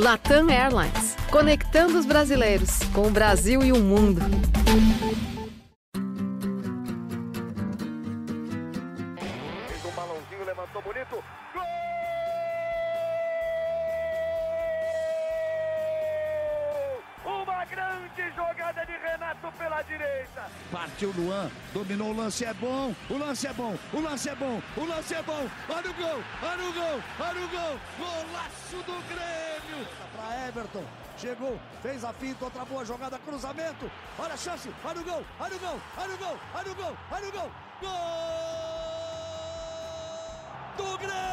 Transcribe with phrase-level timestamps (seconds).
[0.00, 4.22] Latam Airlines, conectando os brasileiros com o Brasil e o mundo.
[21.72, 25.14] Dominou o lance, é bom, o lance é bom, o lance é bom, o lance
[25.14, 25.48] é bom.
[25.68, 27.80] Olha o gol, olha o gol, olha o gol.
[27.98, 29.86] Golaço do Grêmio.
[30.16, 30.84] Para Everton,
[31.16, 33.90] chegou, fez a finta, outra boa jogada, cruzamento.
[34.18, 36.96] Olha a chance, olha o gol, olha o gol, olha o gol, olha o gol,
[37.10, 37.50] olha o gol.
[37.80, 38.80] Gol
[40.76, 41.30] do Grêmio!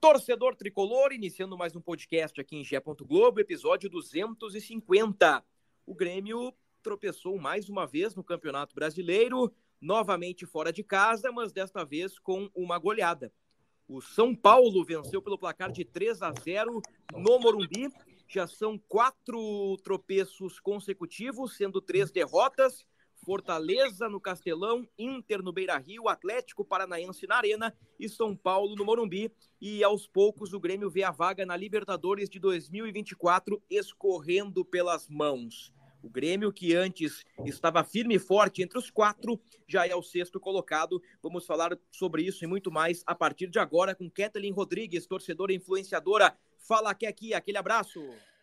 [0.00, 2.80] Torcedor tricolor, iniciando mais um podcast aqui em Gé.
[2.80, 5.44] Globo, episódio 250.
[5.88, 6.52] O Grêmio
[6.82, 12.50] tropeçou mais uma vez no Campeonato Brasileiro, novamente fora de casa, mas desta vez com
[12.54, 13.32] uma goleada.
[13.88, 16.82] O São Paulo venceu pelo placar de 3 a 0
[17.14, 17.88] no Morumbi.
[18.28, 22.84] Já são quatro tropeços consecutivos, sendo três derrotas.
[23.24, 28.84] Fortaleza no Castelão, Inter no Beira Rio, Atlético Paranaense na Arena e São Paulo no
[28.84, 29.32] Morumbi.
[29.58, 35.72] E aos poucos o Grêmio vê a vaga na Libertadores de 2024 escorrendo pelas mãos.
[36.02, 40.38] O Grêmio, que antes estava firme e forte entre os quatro, já é o sexto
[40.38, 41.02] colocado.
[41.22, 45.52] Vamos falar sobre isso e muito mais a partir de agora com Kathleen Rodrigues, torcedora
[45.52, 46.36] influenciadora.
[46.58, 48.00] Fala aqui, aqui, aquele abraço.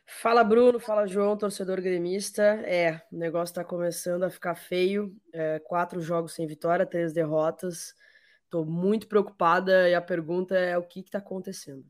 [0.08, 2.44] Fala Bruno, fala João, torcedor gremista.
[2.44, 5.16] É, o negócio está começando a ficar feio.
[5.34, 7.96] É, quatro jogos sem vitória, três derrotas.
[8.44, 11.84] Estou muito preocupada e a pergunta é o que está acontecendo.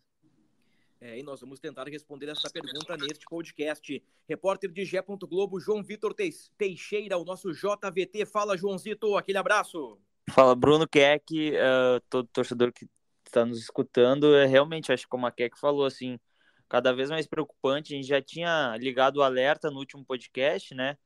[1.06, 4.04] É, e nós vamos tentar responder essa pergunta neste podcast.
[4.28, 5.04] Repórter de Gé.
[5.06, 6.16] Globo, João Vitor
[6.58, 8.26] Teixeira, o nosso JVT.
[8.26, 10.00] Fala, Joãozito, aquele abraço.
[10.32, 12.90] Fala, Bruno Keck, uh, todo torcedor que
[13.24, 14.36] está nos escutando.
[14.36, 16.20] É, realmente, acho que como a Keck falou, assim,
[16.68, 17.94] cada vez mais preocupante.
[17.94, 20.98] A gente já tinha ligado o alerta no último podcast, né?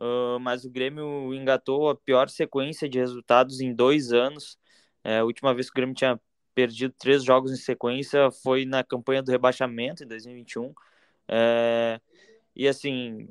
[0.00, 4.56] Uh, mas o Grêmio engatou a pior sequência de resultados em dois anos.
[5.04, 6.18] É, a última vez que o Grêmio tinha
[6.54, 10.72] perdido três jogos em sequência foi na campanha do rebaixamento em 2021.
[11.28, 12.00] É,
[12.54, 13.28] e assim,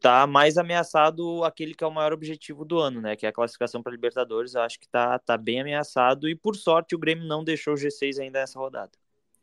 [0.00, 3.14] tá mais ameaçado aquele que é o maior objetivo do ano, né?
[3.14, 4.54] Que é a classificação para Libertadores.
[4.54, 7.76] Eu acho que tá, tá bem ameaçado e por sorte o Grêmio não deixou o
[7.76, 8.92] G6 ainda nessa rodada.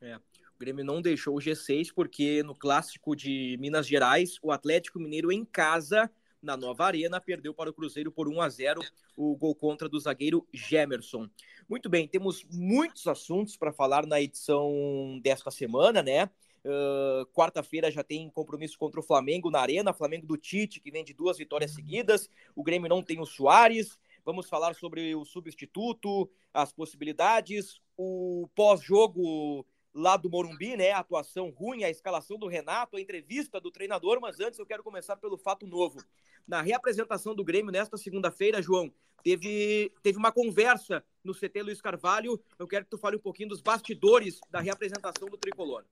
[0.00, 0.16] É.
[0.16, 5.30] O Grêmio não deixou o G6 porque no clássico de Minas Gerais, o Atlético Mineiro
[5.30, 6.10] em casa,
[6.48, 8.80] na Nova Arena, perdeu para o Cruzeiro por 1 a 0,
[9.14, 11.28] o gol contra do zagueiro Gemerson.
[11.68, 16.30] Muito bem, temos muitos assuntos para falar na edição desta semana, né?
[16.64, 21.04] Uh, Quarta-feira já tem compromisso contra o Flamengo na Arena, Flamengo do Tite, que vem
[21.04, 22.30] de duas vitórias seguidas.
[22.56, 23.98] O Grêmio não tem o Soares.
[24.24, 30.92] Vamos falar sobre o substituto, as possibilidades, o pós-jogo lá do Morumbi, né?
[30.92, 34.82] A atuação ruim, a escalação do Renato, a entrevista do treinador, mas antes eu quero
[34.82, 36.02] começar pelo fato novo.
[36.46, 42.40] Na reapresentação do Grêmio nesta segunda-feira, João, teve, teve uma conversa no CT Luiz Carvalho.
[42.58, 45.84] Eu quero que tu fale um pouquinho dos bastidores da reapresentação do Tricolor.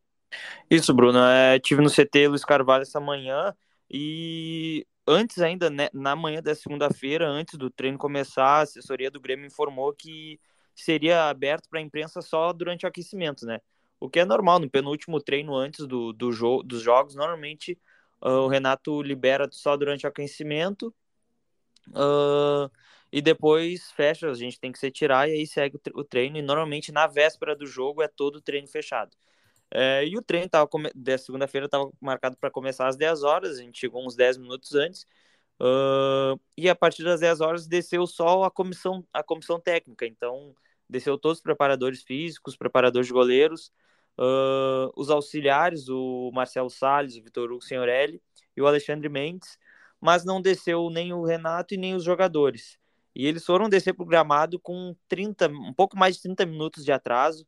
[0.71, 1.19] Isso, Bruno.
[1.19, 3.55] É, tive no CT Luiz Carvalho essa manhã
[3.91, 9.21] e antes ainda, né, na manhã da segunda-feira, antes do treino começar, a assessoria do
[9.21, 10.41] Grêmio informou que
[10.75, 13.61] seria aberto para a imprensa só durante o aquecimento, né?
[14.01, 17.79] O que é normal, no penúltimo treino antes do, do jogo, dos jogos, normalmente
[18.23, 20.95] uh, o Renato libera só durante o aquecimento
[21.89, 22.71] uh,
[23.11, 26.43] e depois fecha, a gente tem que se tirar e aí segue o, treino, e
[26.43, 29.17] normalmente na véspera do jogo é todo o treino fechado.
[29.71, 33.63] É, e o treino tava, da segunda-feira estava marcado para começar às 10 horas, a
[33.63, 35.07] gente chegou uns 10 minutos antes,
[35.61, 40.55] uh, e a partir das 10 horas desceu só a comissão, a comissão técnica, então
[40.89, 43.73] desceu todos os preparadores físicos, preparadores de goleiros,
[44.19, 48.21] uh, os auxiliares, o Marcelo Salles, o Vitor Hugo Senhorelli
[48.57, 49.59] e o Alexandre Mendes,
[50.01, 52.79] mas não desceu nem o Renato e nem os jogadores.
[53.15, 56.85] E eles foram descer para o gramado com 30, um pouco mais de 30 minutos
[56.85, 57.47] de atraso.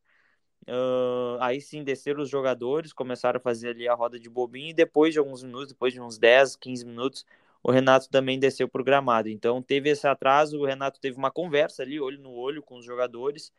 [0.66, 4.74] Uh, aí sim desceram os jogadores, começaram a fazer ali a roda de bobinho, e
[4.74, 7.24] depois de alguns minutos, depois de uns 10, 15 minutos,
[7.62, 9.28] o Renato também desceu para o gramado.
[9.28, 12.84] Então teve esse atraso, o Renato teve uma conversa ali, olho no olho, com os
[12.84, 13.52] jogadores,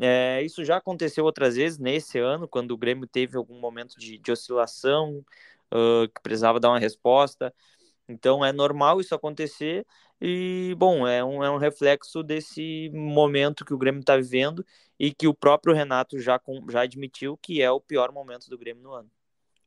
[0.00, 4.18] é, isso já aconteceu outras vezes nesse ano, quando o Grêmio teve algum momento de,
[4.18, 5.24] de oscilação,
[5.72, 7.54] uh, que precisava dar uma resposta.
[8.08, 9.86] Então é normal isso acontecer
[10.20, 14.64] e, bom, é um, é um reflexo desse momento que o Grêmio está vivendo
[14.98, 18.58] e que o próprio Renato já, com, já admitiu que é o pior momento do
[18.58, 19.10] Grêmio no ano.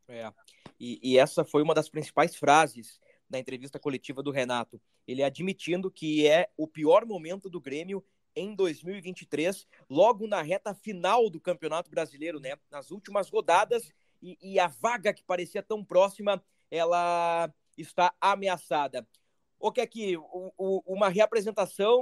[0.08, 0.32] É,
[0.80, 3.00] e, e essa foi uma das principais frases
[3.30, 4.80] da entrevista coletiva do Renato.
[5.08, 8.04] Ele admitindo que é o pior momento do Grêmio
[8.36, 12.56] em 2023, logo na reta final do Campeonato Brasileiro, né?
[12.70, 13.92] Nas últimas rodadas,
[14.22, 19.08] e, e a vaga que parecia tão próxima, ela está ameaçada.
[19.60, 20.16] O que é que
[20.58, 22.02] uma reapresentação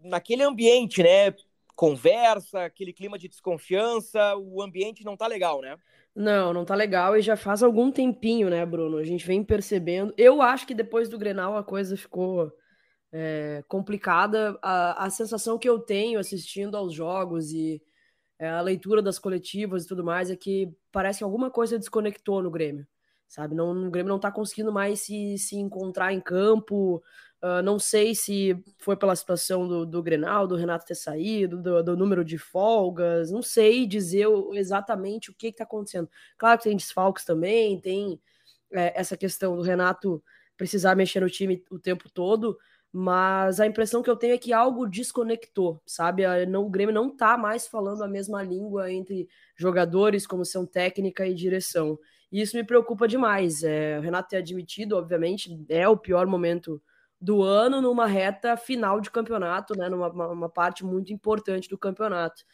[0.00, 1.34] naquele ambiente, né?
[1.74, 5.76] Conversa, aquele clima de desconfiança, o ambiente não tá legal, né?
[6.14, 8.98] Não, não tá legal e já faz algum tempinho, né, Bruno?
[8.98, 10.14] A gente vem percebendo.
[10.16, 12.52] Eu acho que depois do Grenal a coisa ficou
[13.14, 14.58] é, complicada.
[14.60, 17.80] A, a sensação que eu tenho assistindo aos jogos e
[18.38, 22.42] é, a leitura das coletivas e tudo mais é que parece que alguma coisa desconectou
[22.42, 22.84] no Grêmio,
[23.28, 23.54] sabe?
[23.54, 27.00] Não, o Grêmio não tá conseguindo mais se, se encontrar em campo.
[27.40, 31.82] Uh, não sei se foi pela situação do, do Grenal, do Renato ter saído, do,
[31.84, 36.08] do número de folgas, não sei dizer exatamente o que está acontecendo.
[36.36, 38.20] Claro que tem desfalques também, tem
[38.72, 40.24] é, essa questão do Renato
[40.56, 42.58] precisar mexer no time o tempo todo,
[42.96, 46.22] mas a impressão que eu tenho é que algo desconectou, sabe?
[46.56, 51.98] O Grêmio não tá mais falando a mesma língua entre jogadores, comissão técnica e direção.
[52.30, 53.64] E isso me preocupa demais.
[53.64, 56.80] É, o Renato ter admitido, obviamente, é o pior momento
[57.20, 59.88] do ano numa reta final de campeonato, né?
[59.88, 62.44] Numa uma parte muito importante do campeonato.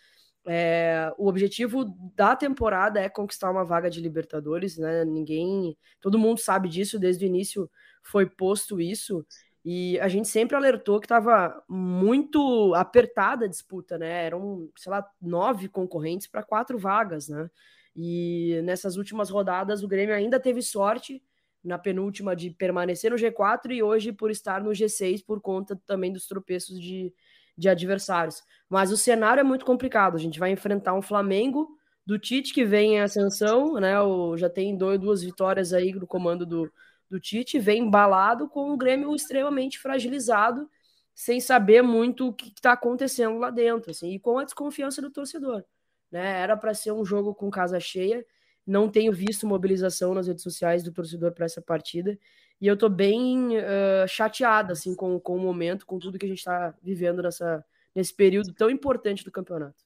[0.46, 1.84] É, o objetivo
[2.16, 5.04] da temporada é conquistar uma vaga de Libertadores, né?
[5.04, 7.70] Ninguém, todo mundo sabe disso desde o início
[8.02, 9.22] foi posto isso.
[9.64, 14.24] E a gente sempre alertou que estava muito apertada a disputa, né?
[14.24, 17.50] Eram, sei lá, nove concorrentes para quatro vagas, né?
[17.94, 21.22] E nessas últimas rodadas o Grêmio ainda teve sorte
[21.62, 26.10] na penúltima de permanecer no G4 e hoje por estar no G6 por conta também
[26.10, 27.12] dos tropeços de,
[27.56, 28.42] de adversários.
[28.68, 30.16] Mas o cenário é muito complicado.
[30.16, 31.68] A gente vai enfrentar um Flamengo
[32.06, 34.00] do Tite que vem em ascensão, né?
[34.00, 36.72] O, já tem dois, duas vitórias aí no comando do,
[37.10, 40.70] do Tite, vem embalado com o Grêmio extremamente fragilizado,
[41.12, 45.10] sem saber muito o que está acontecendo lá dentro, assim, e com a desconfiança do
[45.10, 45.64] torcedor.
[46.10, 46.40] Né?
[46.40, 48.24] Era para ser um jogo com casa cheia,
[48.64, 52.16] não tenho visto mobilização nas redes sociais do torcedor para essa partida,
[52.60, 56.28] e eu estou bem uh, chateada assim, com, com o momento, com tudo que a
[56.28, 57.64] gente está vivendo nessa,
[57.94, 59.82] nesse período tão importante do campeonato.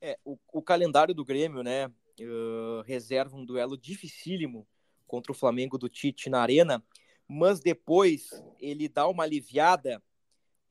[0.00, 4.66] É, o, o calendário do Grêmio, né, uh, reserva um duelo dificílimo
[5.10, 6.80] contra o Flamengo do Tite na Arena,
[7.26, 8.30] mas depois
[8.60, 10.00] ele dá uma aliviada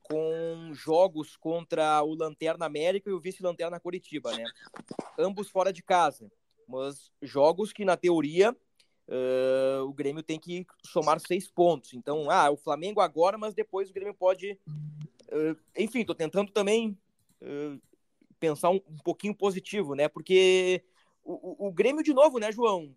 [0.02, 4.46] com jogos contra o Lanterna América e o vice-lanterna Curitiba, né?
[5.18, 6.32] Ambos fora de casa,
[6.66, 8.56] mas jogos que na teoria
[9.10, 11.94] uh, o Grêmio tem que somar seis pontos.
[11.94, 14.58] Então, ah, o Flamengo agora, mas depois o Grêmio pode.
[15.28, 16.98] Uh, enfim, tô tentando também
[17.42, 17.80] uh,
[18.40, 20.08] pensar um, um, pouquinho positivo, né?
[20.08, 20.82] Porque
[21.26, 22.96] o, o, Grêmio, de novo, né, João?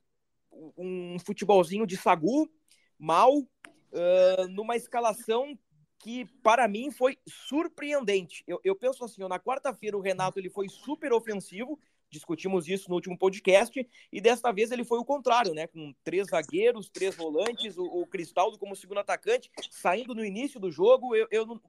[0.76, 2.50] Um futebolzinho de sagu,
[2.98, 5.58] mal, uh, numa escalação
[5.98, 8.42] que para mim foi surpreendente.
[8.46, 11.78] Eu, eu penso assim, na quarta-feira o Renato ele foi super ofensivo,
[12.10, 15.66] discutimos isso no último podcast, e desta vez ele foi o contrário, né?
[15.68, 20.70] Com três zagueiros, três volantes, o, o Cristaldo como segundo atacante, saindo no início do
[20.70, 21.60] jogo, eu, eu não.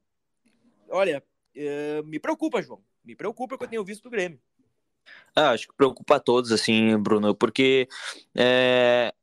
[0.90, 1.24] Olha,
[1.56, 2.84] uh, me preocupa, João.
[3.04, 4.42] Me preocupa que eu tenho visto do Grêmio.
[5.36, 7.88] Ah, acho que preocupa a todos, assim, Bruno, porque
[8.36, 9.14] é,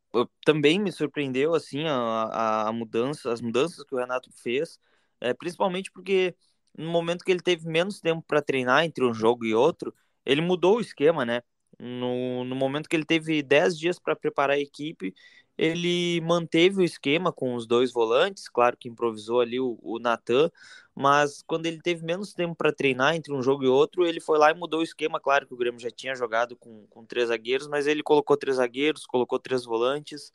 [0.45, 4.79] também me surpreendeu, assim, a, a mudança, as mudanças que o Renato fez,
[5.21, 6.35] é, principalmente porque
[6.77, 9.95] no momento que ele teve menos tempo para treinar entre um jogo e outro,
[10.25, 11.43] ele mudou o esquema, né?
[11.79, 15.15] No, no momento que ele teve 10 dias para preparar a equipe,
[15.57, 20.51] ele manteve o esquema com os dois volantes, claro que improvisou ali o, o Natan,
[20.95, 24.39] mas quando ele teve menos tempo para treinar entre um jogo e outro, ele foi
[24.39, 25.21] lá e mudou o esquema.
[25.21, 28.57] Claro que o Grêmio já tinha jogado com, com três zagueiros, mas ele colocou três
[28.57, 30.33] zagueiros, colocou três volantes.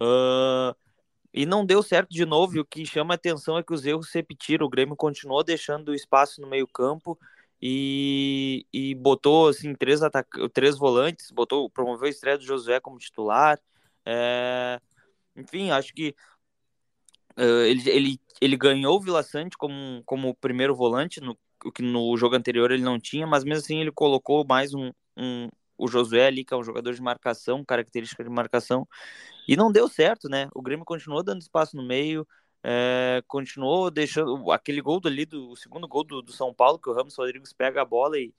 [0.00, 0.76] Uh,
[1.36, 2.56] e não deu certo de novo.
[2.56, 4.66] E o que chama atenção é que os erros se repetiram.
[4.66, 7.18] O Grêmio continuou deixando espaço no meio-campo
[7.60, 10.00] e, e botou assim três,
[10.52, 13.60] três volantes, botou, promoveu a estreia do Josué como titular.
[14.06, 14.80] É,
[15.36, 16.14] enfim, acho que
[17.36, 21.36] uh, ele, ele, ele ganhou o Vila Sante como, como primeiro volante, no,
[21.74, 25.48] que no jogo anterior ele não tinha, mas mesmo assim ele colocou mais um, um
[25.78, 28.88] o Josué ali, que é um jogador de marcação, característica de marcação,
[29.46, 30.48] e não deu certo, né?
[30.54, 32.26] O Grêmio continuou dando espaço no meio,
[32.62, 36.88] é, continuou deixando aquele gol ali do o segundo gol do, do, São Paulo, que
[36.88, 38.34] o Ramos Rodrigues pega a bola e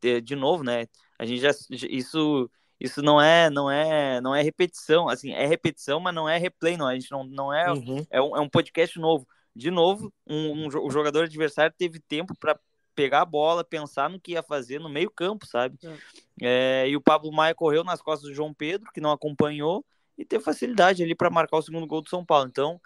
[0.00, 0.86] de, de novo, né?
[1.18, 2.50] A gente já isso
[2.80, 6.76] isso não é não é não é repetição assim é repetição mas não é replay
[6.76, 8.06] não a gente não, não é uhum.
[8.10, 12.34] é, um, é um podcast novo de novo um, um, o jogador adversário teve tempo
[12.38, 12.58] para
[12.94, 16.84] pegar a bola pensar no que ia fazer no meio campo sabe é.
[16.84, 19.84] É, e o Pablo Maia correu nas costas do João Pedro que não acompanhou
[20.16, 22.80] e teve facilidade ali para marcar o segundo gol do São Paulo então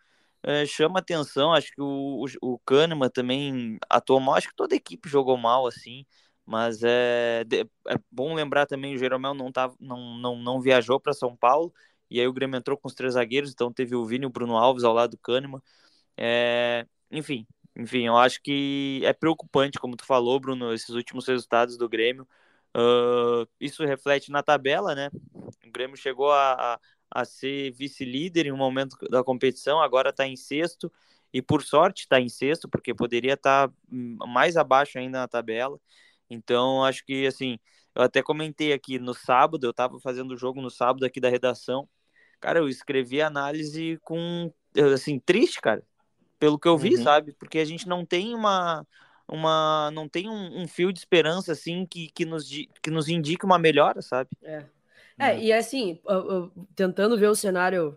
[0.46, 1.54] é, chama atenção.
[1.54, 4.34] Acho que o, o, o Kahneman também atuou mal.
[4.34, 6.04] Acho que toda a equipe jogou mal, assim.
[6.46, 7.44] Mas é,
[7.88, 11.72] é bom lembrar também o Jeromel não, tava, não, não, não viajou para São Paulo.
[12.10, 14.30] E aí o Grêmio entrou com os três zagueiros, então teve o Vini e o
[14.30, 15.60] Bruno Alves ao lado do Kahneman.
[16.16, 17.46] É, enfim,
[17.76, 22.26] enfim, eu acho que é preocupante, como tu falou, Bruno, esses últimos resultados do Grêmio.
[22.76, 25.10] Uh, isso reflete na tabela, né?
[25.32, 30.26] O Grêmio chegou a, a, a ser vice-líder em um momento da competição, agora está
[30.26, 30.92] em sexto,
[31.32, 33.74] e por sorte está em sexto, porque poderia estar tá
[34.26, 35.80] mais abaixo ainda na tabela.
[36.34, 37.58] Então, acho que, assim,
[37.94, 41.28] eu até comentei aqui no sábado, eu estava fazendo o jogo no sábado aqui da
[41.28, 41.88] redação.
[42.40, 44.52] Cara, eu escrevi análise com,
[44.92, 45.82] assim, triste, cara,
[46.38, 47.02] pelo que eu vi, uhum.
[47.02, 47.32] sabe?
[47.32, 48.86] Porque a gente não tem uma,
[49.28, 53.44] uma não tem um, um, fio de esperança assim que, que, nos, que nos indique
[53.44, 54.30] uma melhora, sabe?
[54.42, 54.64] É,
[55.18, 56.00] é e assim,
[56.74, 57.96] tentando ver o cenário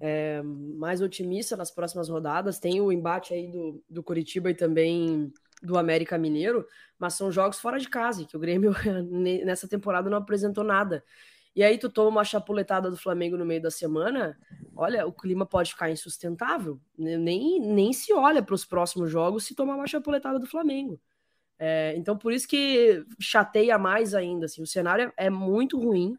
[0.00, 5.32] é, mais otimista nas próximas rodadas, tem o embate aí do, do Curitiba e também
[5.64, 6.66] do América Mineiro,
[6.98, 8.72] mas são jogos fora de casa, que o Grêmio
[9.44, 11.02] nessa temporada não apresentou nada.
[11.56, 14.36] E aí tu toma uma chapuletada do Flamengo no meio da semana,
[14.74, 16.80] olha, o clima pode ficar insustentável.
[16.98, 21.00] Nem, nem se olha para os próximos jogos se tomar uma chapuletada do Flamengo.
[21.56, 24.46] É, então por isso que chateia mais ainda.
[24.46, 26.16] Assim, o cenário é muito ruim,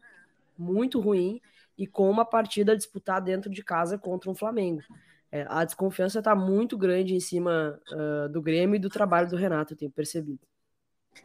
[0.56, 1.40] muito ruim,
[1.76, 4.82] e com uma partida disputada dentro de casa contra um Flamengo.
[5.36, 9.36] É, a desconfiança está muito grande em cima uh, do Grêmio e do trabalho do
[9.36, 10.40] Renato, eu tenho percebido.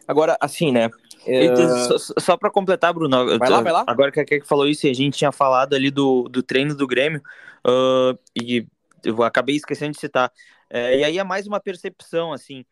[0.08, 0.89] Agora, assim, né?
[1.25, 1.56] É...
[1.88, 3.84] Só, só para completar, Bruno, vai lá, vai lá.
[3.88, 6.88] agora que a Kek falou isso, a gente tinha falado ali do, do treino do
[6.88, 7.22] Grêmio,
[7.65, 8.65] uh, e
[9.03, 10.32] eu acabei esquecendo de citar.
[10.70, 12.65] É, e aí é mais uma percepção, assim,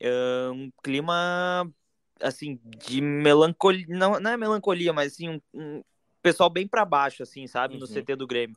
[0.00, 1.70] é, um clima,
[2.20, 5.82] assim, de melancolia, não, não é melancolia, mas assim, um, um
[6.22, 7.80] pessoal bem para baixo, assim, sabe, uhum.
[7.80, 8.56] no CT do Grêmio.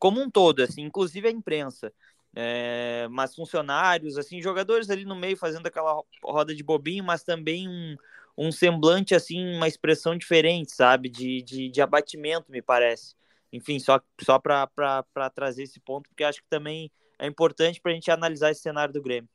[0.00, 1.92] Como um todo, assim, inclusive a imprensa
[2.34, 7.68] é, mas funcionários, assim, jogadores ali no meio fazendo aquela roda de bobinho, mas também
[7.68, 7.96] um,
[8.36, 11.08] um semblante, assim, uma expressão diferente, sabe?
[11.08, 13.14] De, de, de abatimento, me parece.
[13.52, 17.94] Enfim, só, só para trazer esse ponto, porque acho que também é importante para a
[17.94, 19.28] gente analisar esse cenário do Grêmio.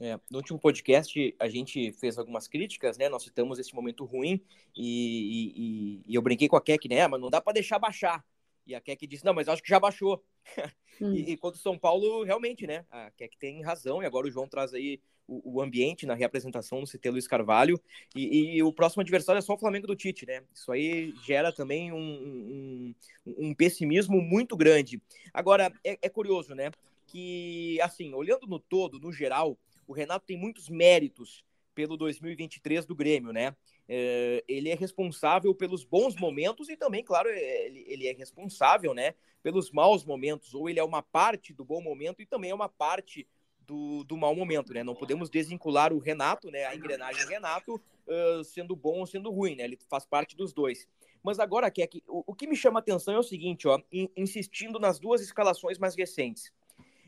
[0.00, 3.08] É, no último podcast a gente fez algumas críticas, né?
[3.08, 4.42] Nós citamos esse momento ruim
[4.76, 7.06] e, e, e eu brinquei com a Keck, né?
[7.06, 8.22] Mas não dá para deixar baixar.
[8.66, 10.22] E a Keck disse, não, mas acho que já baixou.
[11.00, 11.14] Hum.
[11.14, 12.84] e, e quanto São Paulo, realmente, né?
[12.90, 16.80] A Keck tem razão, e agora o João traz aí o, o ambiente na reapresentação
[16.80, 17.80] no CT Luiz Carvalho.
[18.14, 20.42] E, e, o próximo adversário é só o Flamengo do Tite, né?
[20.54, 22.94] Isso aí gera também um, um,
[23.26, 25.00] um pessimismo muito grande.
[25.32, 26.70] Agora, é, é curioso, né?
[27.06, 32.94] Que, assim, olhando no todo, no geral, o Renato tem muitos méritos pelo 2023 do
[32.94, 33.56] Grêmio, né?
[33.88, 38.94] É, ele é responsável pelos bons momentos e também, claro, é, ele, ele, é responsável,
[38.94, 42.54] né, pelos maus momentos, ou ele é uma parte do bom momento e também é
[42.54, 43.26] uma parte
[43.66, 44.82] do, do mau momento, né?
[44.82, 49.56] Não podemos desvincular o Renato, né, a engrenagem Renato, uh, sendo bom ou sendo ruim,
[49.56, 49.64] né?
[49.64, 50.88] Ele faz parte dos dois.
[51.22, 54.78] Mas agora, que o, o que me chama atenção é o seguinte, ó, in, insistindo
[54.78, 56.52] nas duas escalações mais recentes.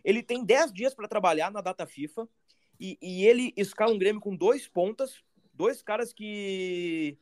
[0.04, 2.28] Ele tem 10 dias para trabalhar na data FIFA
[2.78, 5.22] e, e ele escala um Grêmio com dois pontas,
[5.54, 7.18] dois caras que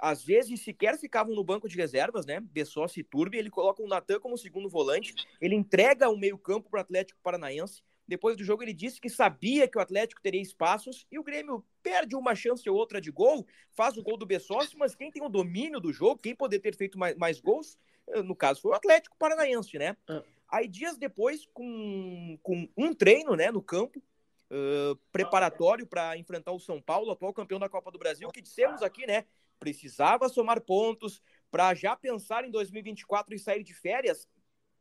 [0.00, 2.40] às vezes sequer ficavam no banco de reservas, né?
[2.40, 6.78] Bessossi e Turbi, ele coloca o Natan como segundo volante, ele entrega o meio-campo para
[6.78, 7.82] o Atlético Paranaense.
[8.06, 11.62] Depois do jogo, ele disse que sabia que o Atlético teria espaços e o Grêmio
[11.82, 15.22] perde uma chance ou outra de gol, faz o gol do Bessossi, mas quem tem
[15.22, 17.76] o domínio do jogo, quem poderia ter feito mais, mais gols,
[18.08, 19.94] eh, no caso foi o Atlético Paranaense, né?
[20.08, 20.22] Ah.
[20.50, 24.02] Aí, dias depois, com, com um treino né, no campo,
[24.50, 28.82] uh, preparatório para enfrentar o São Paulo, atual campeão da Copa do Brasil, que dissemos
[28.82, 29.24] aqui, né?
[29.58, 34.28] Precisava somar pontos para já pensar em 2024 e sair de férias.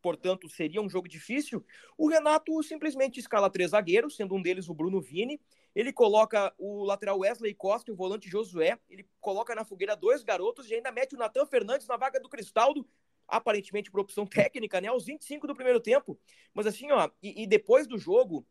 [0.01, 1.65] Portanto, seria um jogo difícil.
[1.97, 5.41] O Renato simplesmente escala três zagueiros, sendo um deles o Bruno Vini.
[5.75, 8.79] Ele coloca o lateral Wesley Costa e o volante Josué.
[8.89, 12.29] Ele coloca na fogueira dois garotos e ainda mete o Natan Fernandes na vaga do
[12.29, 12.88] Cristaldo,
[13.27, 14.88] aparentemente por opção técnica, né?
[14.88, 16.19] Aos 25 do primeiro tempo.
[16.53, 18.45] Mas assim, ó, e, e depois do jogo,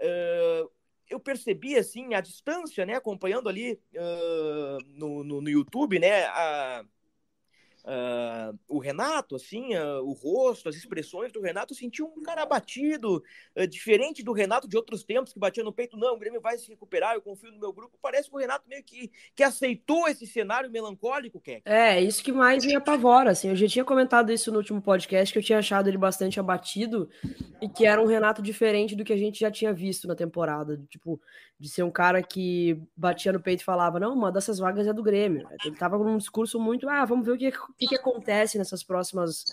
[0.00, 0.70] uh,
[1.08, 6.84] eu percebi, assim, a distância, né, acompanhando ali uh, no, no, no, YouTube, né, a,
[7.88, 12.42] uh, o Renato, assim, uh, o rosto, as expressões do Renato, eu senti um cara
[12.42, 13.22] abatido,
[13.56, 16.58] uh, diferente do Renato de outros tempos, que batia no peito, não, o Grêmio vai
[16.58, 17.98] se recuperar, eu confio no meu grupo.
[18.00, 21.62] Parece que o Renato meio que, que aceitou esse cenário melancólico, Keck.
[21.64, 25.32] É, isso que mais me apavora, assim, eu já tinha comentado isso no último podcast,
[25.32, 27.08] que eu tinha achado ele bastante abatido
[27.60, 30.80] e que era um Renato diferente do que a gente já tinha visto na temporada,
[30.88, 31.20] tipo,
[31.58, 34.92] de ser um cara que batia no peito e falava, não, uma dessas vagas é
[34.92, 35.48] do Grêmio.
[35.64, 38.82] Ele tava com um discurso muito, ah, vamos ver o que, que, que acontece nessas
[38.82, 39.44] próximas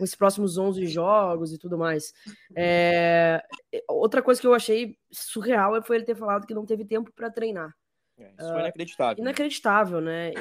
[0.00, 2.12] esses próximos 11 jogos e tudo mais.
[2.56, 3.42] É,
[3.88, 7.30] outra coisa que eu achei surreal foi ele ter falado que não teve tempo para
[7.30, 7.74] treinar.
[8.18, 9.16] É, isso foi inacreditável.
[9.16, 10.32] Uh, inacreditável, né?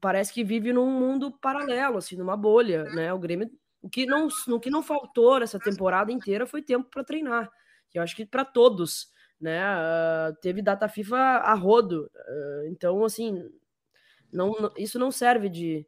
[0.00, 3.12] Parece que vive num mundo paralelo, assim, numa bolha, né?
[3.12, 3.50] O Grêmio,
[3.82, 7.50] o que não, o que não faltou nessa temporada inteira foi tempo para treinar.
[7.94, 9.62] Eu acho que para todos, né?
[9.76, 13.42] Uh, teve data FIFA a rodo, uh, então assim,
[14.30, 15.86] não, isso não serve de,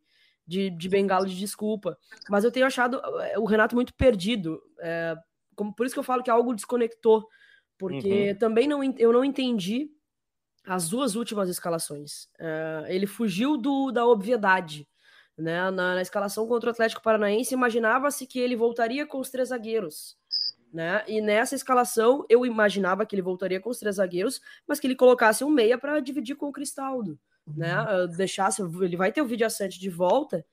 [0.49, 1.99] de, de bengala de desculpa.
[2.29, 3.01] Mas eu tenho achado
[3.37, 4.61] o Renato muito perdido.
[4.81, 5.15] É,
[5.55, 7.29] como, por isso que eu falo que algo desconectou,
[7.77, 8.39] porque uhum.
[8.39, 9.91] também não, eu não entendi
[10.65, 12.25] as duas últimas escalações.
[12.41, 14.89] Uh, ele fugiu do, da obviedade.
[15.37, 15.71] Né?
[15.71, 20.17] Na, na, escalação contra o Atlético Paranaense, imaginava-se que ele voltaria com os três zagueiros.
[20.73, 21.05] Né?
[21.07, 24.97] E nessa escalação, eu imaginava que ele voltaria com os três zagueiros, mas que ele
[24.97, 27.19] colocasse um meia para dividir com o Cristaldo.
[27.57, 27.75] Né?
[27.83, 30.45] Uh, deixasse, ele vai ter o vídeo assante de volta,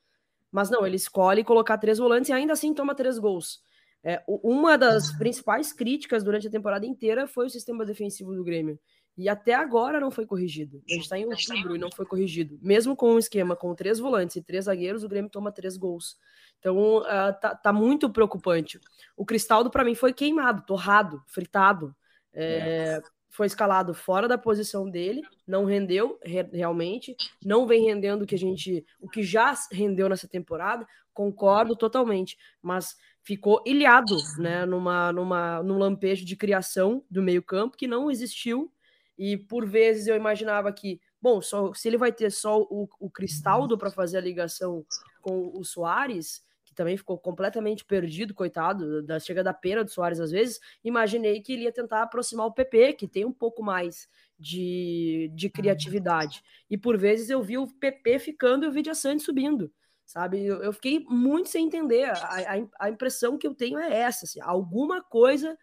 [0.52, 3.62] mas não, ele escolhe colocar três volantes e ainda assim toma três gols.
[4.04, 8.80] É, uma das principais críticas durante a temporada inteira foi o sistema defensivo do Grêmio.
[9.18, 10.84] E até agora não foi corrigido.
[10.88, 12.60] A gente está em outubro e não foi corrigido.
[12.62, 16.18] Mesmo com um esquema com três volantes e três zagueiros, o Grêmio toma três gols.
[16.60, 18.80] Então uh, tá, tá, muito preocupante.
[19.16, 21.96] O Cristaldo, para mim, foi queimado, torrado, fritado.
[22.34, 23.02] É,
[23.36, 28.36] foi escalado fora da posição dele, não rendeu re realmente, não vem rendendo o que
[28.36, 30.88] a gente, o que já rendeu nessa temporada.
[31.14, 37.78] Concordo totalmente, mas ficou ilhado, né, numa, numa, num lampejo de criação do meio campo
[37.78, 38.72] que não existiu
[39.18, 43.10] e por vezes eu imaginava que, bom, só, se ele vai ter só o, o
[43.10, 44.86] Cristaldo para fazer a ligação
[45.22, 46.44] com o Soares,
[46.76, 51.42] que também ficou completamente perdido, coitado, da chega da pena do Soares às vezes, imaginei
[51.42, 56.44] que ele ia tentar aproximar o PP, que tem um pouco mais de, de criatividade.
[56.70, 59.72] E por vezes eu vi o PP ficando e o Vidia Santos subindo
[60.06, 60.46] sabe?
[60.46, 62.04] Eu, eu, fiquei muito sem entender.
[62.04, 65.58] A, a, a, impressão que eu tenho é essa: assim, alguma coisa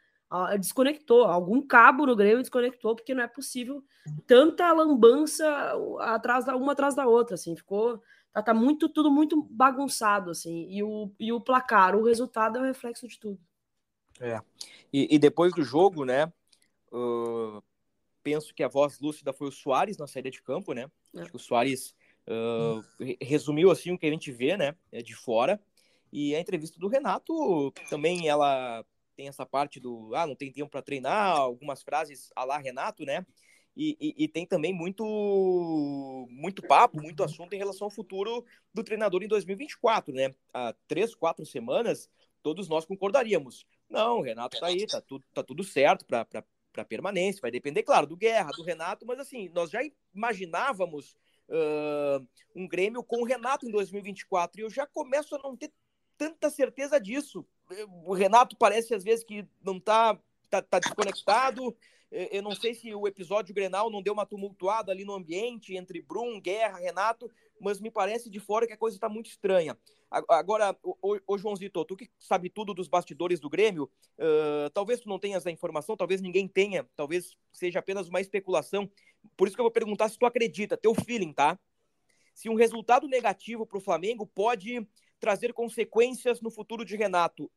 [0.58, 3.84] desconectou, algum cabo no Grêmio desconectou, porque não é possível
[4.26, 5.46] tanta lambança
[6.00, 8.02] atrás da uma atrás da outra, assim, ficou
[8.32, 12.60] tá, tá muito tudo muito bagunçado, assim, e o, e o placar, o resultado é
[12.60, 13.40] o reflexo de tudo.
[14.20, 14.40] É.
[14.92, 16.32] E, e depois do jogo, né?
[16.92, 17.62] Uh,
[18.22, 20.90] penso que a voz lúcida foi o Soares na saída de campo, né?
[21.14, 21.20] É.
[21.20, 21.94] Acho que o Soares
[22.28, 22.84] uh,
[23.20, 24.74] resumiu assim o que a gente vê, né?
[25.02, 25.60] De fora.
[26.12, 28.84] E a entrevista do Renato também ela
[29.16, 33.04] tem essa parte do ah, não tem tempo para treinar, algumas frases a lá Renato,
[33.04, 33.26] né?
[33.76, 38.84] E, e, e, tem também muito muito papo, muito assunto em relação ao futuro do
[38.84, 40.34] treinador em 2024, né?
[40.52, 42.10] Há três, quatro semanas,
[42.42, 43.66] todos nós concordaríamos.
[43.88, 48.06] Não, o Renato tá aí, tá tudo, tá tudo certo para permanência, vai depender, claro,
[48.06, 49.80] do Guerra, do Renato, mas assim, nós já
[50.14, 51.16] imaginávamos
[51.48, 55.72] uh, um Grêmio com o Renato em 2024, e eu já começo a não ter
[56.16, 57.46] tanta certeza disso.
[58.04, 60.18] O Renato parece às vezes que não tá,
[60.50, 61.74] tá, tá desconectado.
[62.12, 66.02] Eu não sei se o episódio Grenal não deu uma tumultuada ali no ambiente entre
[66.02, 69.78] Brum, Guerra, Renato, mas me parece de fora que a coisa está muito estranha.
[70.10, 75.18] Agora, o, Joãozito, tu que sabe tudo dos bastidores do Grêmio, uh, talvez tu não
[75.18, 78.90] tenhas a informação, talvez ninguém tenha, talvez seja apenas uma especulação.
[79.34, 81.58] Por isso que eu vou perguntar se tu acredita, teu feeling, tá?
[82.34, 84.86] Se um resultado negativo para o Flamengo pode
[85.18, 87.50] trazer consequências no futuro de Renato.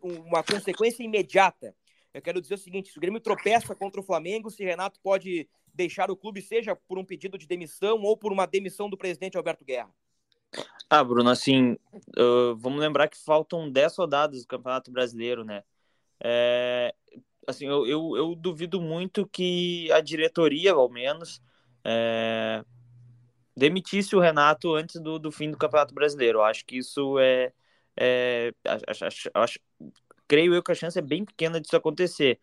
[0.00, 1.76] Uma consequência imediata.
[2.12, 5.48] Eu quero dizer o seguinte: se o Grêmio tropeça contra o Flamengo, se Renato pode
[5.72, 9.36] deixar o clube, seja por um pedido de demissão ou por uma demissão do presidente
[9.36, 9.90] Alberto Guerra.
[10.88, 11.76] Ah, Bruno, assim,
[12.18, 15.62] uh, vamos lembrar que faltam 10 rodadas do Campeonato Brasileiro, né?
[16.22, 16.92] É,
[17.46, 21.40] assim, eu, eu, eu, duvido muito que a diretoria, ao menos,
[21.84, 22.64] é,
[23.56, 26.38] demitisse o Renato antes do, do fim do Campeonato Brasileiro.
[26.38, 27.52] Eu acho que isso é.
[27.96, 28.52] é
[28.88, 29.60] acho, acho, acho,
[30.30, 32.38] creio eu que a chance é bem pequena disso acontecer.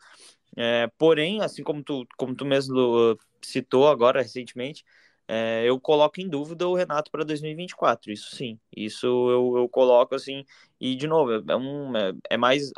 [0.57, 4.83] É, porém, assim como tu, como tu mesmo uh, citou agora recentemente,
[5.25, 8.11] é, eu coloco em dúvida o Renato para 2024.
[8.11, 10.43] Isso sim, isso eu, eu coloco assim.
[10.81, 12.71] E de novo, é, um, é, é mais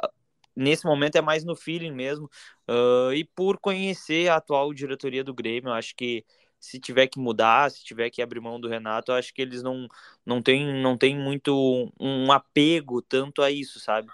[0.56, 2.30] nesse momento é mais no feeling mesmo.
[2.70, 6.24] Uh, e por conhecer a atual diretoria do Grêmio, acho que
[6.60, 9.64] se tiver que mudar, se tiver que abrir mão do Renato, eu acho que eles
[9.64, 9.88] não,
[10.26, 14.10] não têm não tem muito um apego tanto a isso, sabe?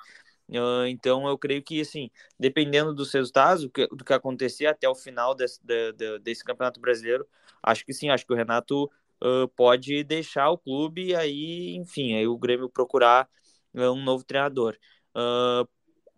[0.87, 4.95] Então eu creio que assim, dependendo dos resultados, do que, do que acontecer até o
[4.95, 7.27] final desse, de, de, desse campeonato brasileiro,
[7.63, 8.85] acho que sim, acho que o Renato
[9.23, 13.27] uh, pode deixar o clube e aí, enfim, aí o Grêmio procurar
[13.73, 14.77] um novo treinador.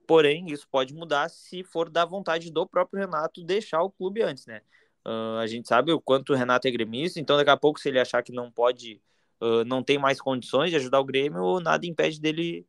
[0.05, 4.45] porém, isso pode mudar se for da vontade do próprio Renato deixar o clube antes,
[4.45, 4.61] né?
[5.39, 7.99] A gente sabe o quanto o Renato é gremista, então daqui a pouco, se ele
[7.99, 9.01] achar que não pode,
[9.65, 12.67] não tem mais condições de ajudar o Grêmio, nada impede dele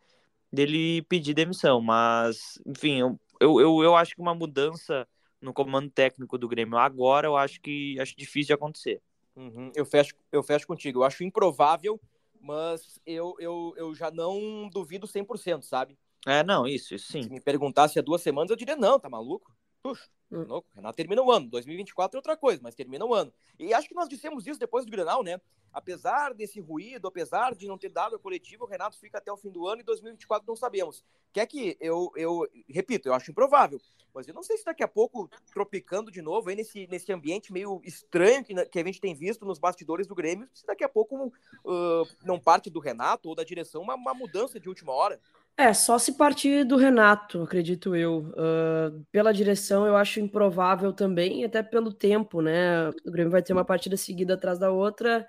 [0.52, 1.80] dele pedir demissão.
[1.80, 5.06] Mas, enfim, eu, eu, eu, acho que uma mudança
[5.40, 9.00] no comando técnico do Grêmio agora, eu acho que acho difícil de acontecer.
[9.37, 11.00] Uhum, eu, fecho, eu fecho contigo.
[11.00, 12.00] Eu acho improvável,
[12.40, 15.96] mas eu, eu, eu já não duvido 100%, sabe?
[16.26, 17.22] É, não, isso, isso sim.
[17.22, 19.52] Se me perguntasse há duas semanas, eu diria, não, tá maluco?
[19.82, 20.42] Puxa, hum.
[20.42, 20.68] louco.
[20.74, 21.48] Renato termina o ano.
[21.48, 23.32] 2024 é outra coisa, mas termina o ano.
[23.58, 25.40] E acho que nós dissemos isso depois do Grenal, né?
[25.72, 29.36] Apesar desse ruído, apesar de não ter dado a coletiva, o Renato fica até o
[29.36, 31.04] fim do ano e 2024 não sabemos.
[31.32, 33.80] Quer que eu, eu repito, eu acho improvável.
[34.14, 37.52] Mas eu não sei se daqui a pouco, tropicando de novo aí nesse, nesse ambiente
[37.52, 40.88] meio estranho que, que a gente tem visto nos bastidores do Grêmio, se daqui a
[40.88, 45.20] pouco uh, não parte do Renato ou da direção uma, uma mudança de última hora.
[45.60, 48.30] É, só se partir do Renato, acredito eu.
[48.36, 52.88] Uh, pela direção, eu acho improvável também, até pelo tempo, né?
[53.04, 55.26] O Grêmio vai ter uma partida seguida atrás da outra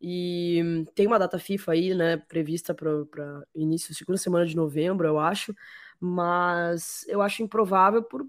[0.00, 2.90] e tem uma data FIFA aí, né, prevista para
[3.54, 5.54] início, segunda semana de novembro, eu acho
[6.04, 8.26] mas eu acho improvável por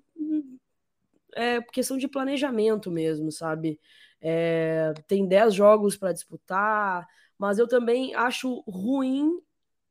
[1.36, 3.80] é, questão de planejamento mesmo, sabe?
[4.22, 7.06] É, tem 10 jogos para disputar,
[7.38, 9.40] mas eu também acho ruim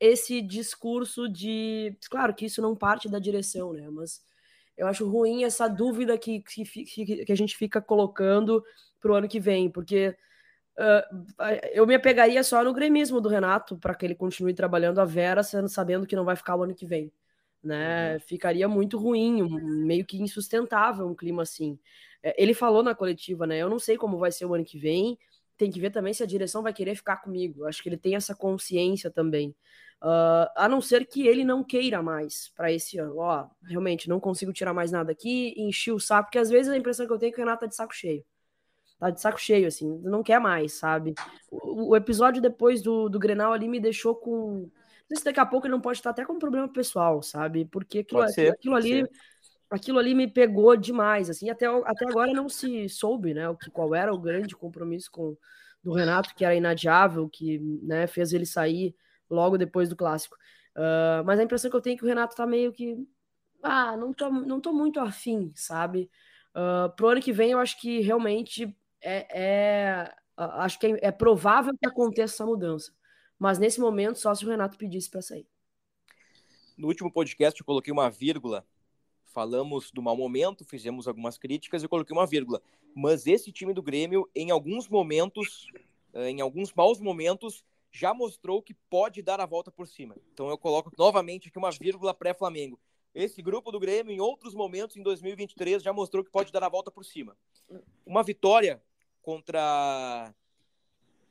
[0.05, 1.97] esse discurso de.
[2.11, 3.89] Claro que isso não parte da direção, né?
[3.91, 4.21] Mas
[4.77, 8.65] eu acho ruim essa dúvida que, que, que a gente fica colocando
[9.01, 10.17] para o ano que vem, porque.
[10.75, 11.27] Uh,
[11.75, 15.43] eu me apegaria só no gremismo do Renato para que ele continue trabalhando a Vera,
[15.43, 17.13] sabendo que não vai ficar o ano que vem
[17.63, 18.15] né?
[18.15, 18.21] Uhum.
[18.21, 19.43] Ficaria muito ruim,
[19.85, 21.79] meio que insustentável um clima assim.
[22.23, 23.59] É, ele falou na coletiva, né?
[23.59, 25.19] Eu não sei como vai ser o ano que vem.
[25.63, 27.67] Tem que ver também se a direção vai querer ficar comigo.
[27.67, 29.51] Acho que ele tem essa consciência também.
[30.03, 33.19] Uh, a não ser que ele não queira mais para esse ano.
[33.19, 36.77] Ó, realmente não consigo tirar mais nada aqui, enchi o saco, porque às vezes a
[36.77, 38.25] impressão que eu tenho é que o Renato tá de saco cheio.
[38.99, 41.15] Tá de saco cheio, assim, não quer mais, sabe?
[41.49, 44.69] O, o episódio depois do, do Grenal ali me deixou com,
[45.15, 47.65] se daqui a pouco ele não pode estar até com um problema pessoal, sabe?
[47.67, 49.07] Porque aquilo, ser, aquilo ali.
[49.73, 54.13] Aquilo ali me pegou demais, assim, até, até agora não se soube, né, qual era
[54.13, 55.37] o grande compromisso com
[55.83, 58.95] do Renato, que era inadiável, que né, fez ele sair
[59.29, 60.37] logo depois do clássico.
[60.77, 62.97] Uh, mas a impressão que eu tenho é que o Renato tá meio que.
[63.63, 66.11] Ah, não tô, não tô muito afim, sabe?
[66.55, 71.11] Uh, pro ano que vem, eu acho que realmente é, é acho que é, é,
[71.11, 72.93] provável que aconteça essa mudança.
[73.39, 75.47] Mas nesse momento, só se o Renato pedisse para sair.
[76.77, 78.67] No último podcast, eu coloquei uma vírgula.
[79.33, 82.61] Falamos do mau momento, fizemos algumas críticas e coloquei uma vírgula.
[82.95, 85.67] Mas esse time do Grêmio, em alguns momentos,
[86.13, 90.15] eh, em alguns maus momentos, já mostrou que pode dar a volta por cima.
[90.35, 92.79] Então eu coloco novamente aqui uma vírgula pré-Flamengo.
[93.15, 96.69] Esse grupo do Grêmio, em outros momentos, em 2023, já mostrou que pode dar a
[96.69, 97.37] volta por cima.
[98.05, 98.83] Uma vitória
[99.23, 100.35] contra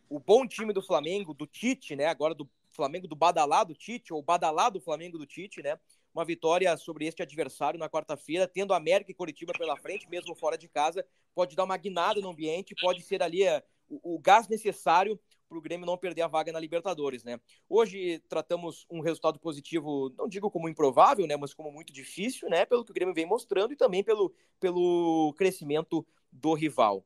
[0.10, 2.06] o bom time do Flamengo, do Tite, né?
[2.06, 5.80] Agora do Flamengo do badalado Tite, ou badalado Flamengo do Tite, né?
[6.14, 10.58] Uma vitória sobre este adversário na quarta-feira, tendo América e Curitiba pela frente, mesmo fora
[10.58, 14.48] de casa, pode dar uma guinada no ambiente, pode ser ali é, o, o gás
[14.48, 17.40] necessário para o Grêmio não perder a vaga na Libertadores, né?
[17.68, 22.66] Hoje tratamos um resultado positivo, não digo como improvável, né, mas como muito difícil, né,
[22.66, 27.06] pelo que o Grêmio vem mostrando e também pelo, pelo crescimento do rival.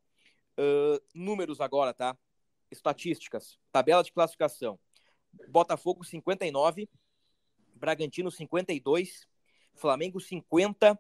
[0.57, 2.15] Uh, números agora, tá?
[2.71, 4.79] estatísticas, tabela de classificação.
[5.49, 6.89] Botafogo 59,
[7.85, 9.27] Bragantino 52,
[9.75, 10.99] Flamengo 50,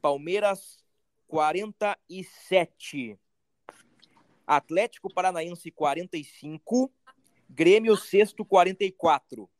[0.00, 0.84] Palmeiras
[1.26, 3.18] 47,
[4.46, 6.92] Atlético Paranaense 45,
[7.48, 9.50] Grêmio sexto 44,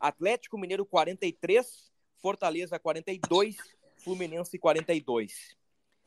[0.00, 3.58] Atlético Mineiro 43, Fortaleza 42,
[3.98, 5.55] Fluminense 42.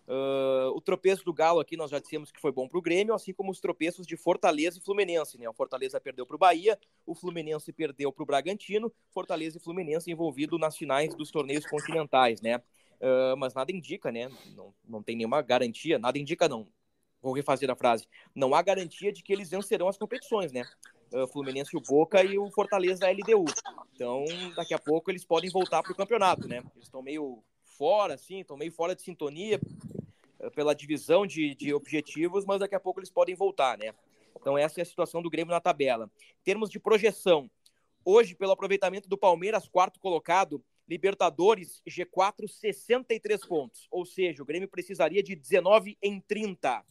[0.10, 3.14] Uh, o tropeço do Galo aqui nós já dissemos que foi bom para o Grêmio,
[3.14, 5.38] assim como os tropeços de Fortaleza e Fluminense.
[5.38, 5.48] Né?
[5.48, 10.10] O Fortaleza perdeu para o Bahia, o Fluminense perdeu para o Bragantino, Fortaleza e Fluminense
[10.10, 12.58] envolvido nas finais dos torneios continentais, né?
[12.58, 14.32] Uh, mas nada indica, né?
[14.56, 16.68] Não, não tem nenhuma garantia, nada indica não.
[17.22, 18.08] Vou refazer a frase.
[18.34, 20.66] Não há garantia de que eles vencerão as competições, né?
[21.14, 23.46] Uh, Fluminense o Boca e o Fortaleza a LDU.
[23.94, 26.64] Então, daqui a pouco eles podem voltar para o campeonato, né?
[26.74, 29.60] Eles estão meio fora, assim, estão meio fora de sintonia
[30.54, 33.94] pela divisão de, de objetivos, mas daqui a pouco eles podem voltar, né?
[34.40, 36.10] Então essa é a situação do Grêmio na tabela.
[36.40, 37.50] Em termos de projeção,
[38.06, 43.88] hoje, pelo aproveitamento do Palmeiras, quarto colocado, Libertadores, G4, 63 pontos.
[43.92, 46.84] Ou seja, o Grêmio precisaria de 19 em 30.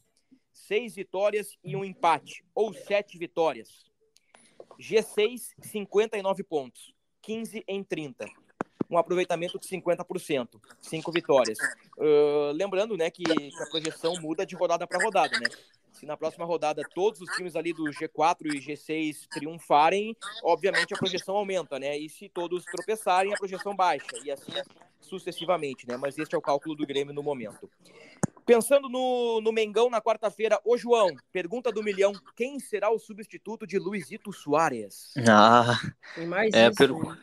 [0.53, 3.87] Seis vitórias e um empate, ou sete vitórias.
[4.79, 6.95] G6, 59 pontos.
[7.23, 8.27] 15 em 30
[8.90, 11.59] um aproveitamento de 50%, cinco vitórias.
[11.96, 15.48] Uh, lembrando, né, que, que, a projeção muda de rodada para rodada, né?
[15.98, 20.96] se na próxima rodada todos os times ali do G4 e G6 triunfarem, obviamente a
[20.96, 21.98] projeção aumenta, né?
[21.98, 24.53] E se todos tropeçarem, a projeção baixa, e assim
[25.01, 25.96] sucessivamente, né?
[25.96, 27.68] Mas este é o cálculo do Grêmio no momento.
[28.46, 33.66] Pensando no, no Mengão na quarta-feira, ô João, pergunta do milhão: quem será o substituto
[33.66, 35.12] de Luizito Soares?
[35.29, 35.79] Ah,
[36.14, 36.77] Tem mais é, isso.
[36.77, 37.18] per- né?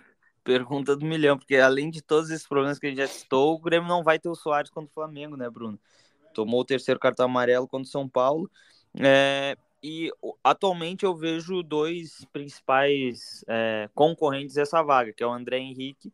[0.46, 3.60] Pergunta do milhão, porque além de todos esses problemas que a gente já citou, o
[3.60, 5.78] Grêmio não vai ter o Soares contra o Flamengo, né, Bruno?
[6.34, 8.50] Tomou o terceiro cartão amarelo contra o São Paulo.
[8.98, 10.12] É, e
[10.44, 16.14] atualmente eu vejo dois principais é, concorrentes dessa vaga, que é o André Henrique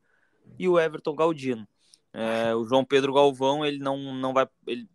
[0.58, 1.68] e o Everton Galdino.
[2.14, 4.48] É, o João Pedro Galvão, ele não, não vai.
[4.66, 4.88] Ele,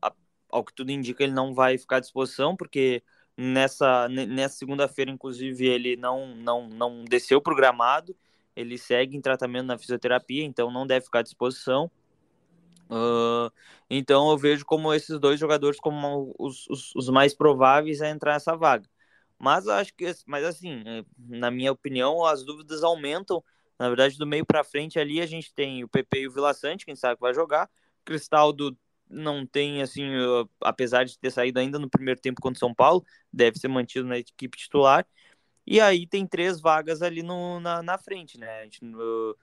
[0.49, 3.03] ao que tudo indica, ele não vai ficar à disposição, porque
[3.37, 8.17] nessa, ne- nessa segunda-feira, inclusive, ele não, não, não desceu para o gramado.
[8.57, 11.91] Ele segue em tratamento na fisioterapia, então não deve ficar à disposição.
[12.91, 13.51] Ah,
[13.91, 18.35] então eu vejo como esses dois jogadores como os, os, os mais prováveis a entrar
[18.35, 18.89] nessa vaga.
[19.39, 23.45] Mas acho que, mas assim, eh, na minha opinião, as dúvidas aumentam.
[23.79, 26.55] Na verdade, do meio para frente ali a gente tem o PP e o Vila
[26.55, 27.69] Sante, quem sabe que vai jogar.
[28.05, 28.77] Cristaldo
[29.09, 32.75] não tem assim, eh, apesar de ter saído ainda no primeiro tempo contra o São
[32.75, 35.07] Paulo, deve ser mantido na equipe titular.
[35.67, 38.65] E aí tem três vagas ali no, na, na frente, né?
[38.65, 39.37] Gente, uh,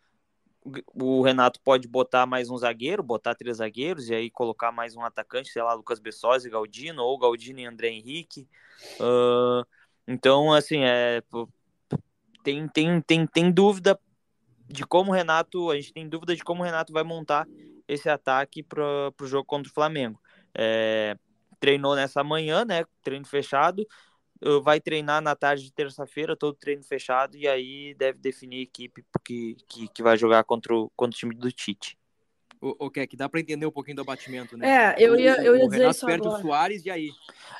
[0.93, 5.01] o Renato pode botar mais um zagueiro, botar três zagueiros e aí colocar mais um
[5.01, 8.47] atacante, sei lá, Lucas Bessosi e Galdino, ou Galdino e André Henrique.
[8.99, 9.65] Uh,
[10.07, 11.21] então, assim, é,
[12.43, 13.99] tem, tem, tem, tem dúvida
[14.67, 17.45] de como o Renato, a gente tem dúvida de como o Renato vai montar
[17.87, 20.19] esse ataque para o jogo contra o Flamengo.
[20.55, 21.17] É,
[21.59, 22.85] treinou nessa manhã, né?
[23.01, 23.85] Treino fechado.
[24.61, 29.03] Vai treinar na tarde de terça-feira, todo treino fechado, e aí deve definir a equipe
[29.23, 31.97] que, que, que vai jogar contra o, contra o time do Tite.
[32.59, 34.95] O, o que dá para entender um pouquinho do abatimento, né?
[34.95, 36.39] É, eu ia, eu ia o dizer isso perde agora.
[36.39, 37.09] o Soares e aí?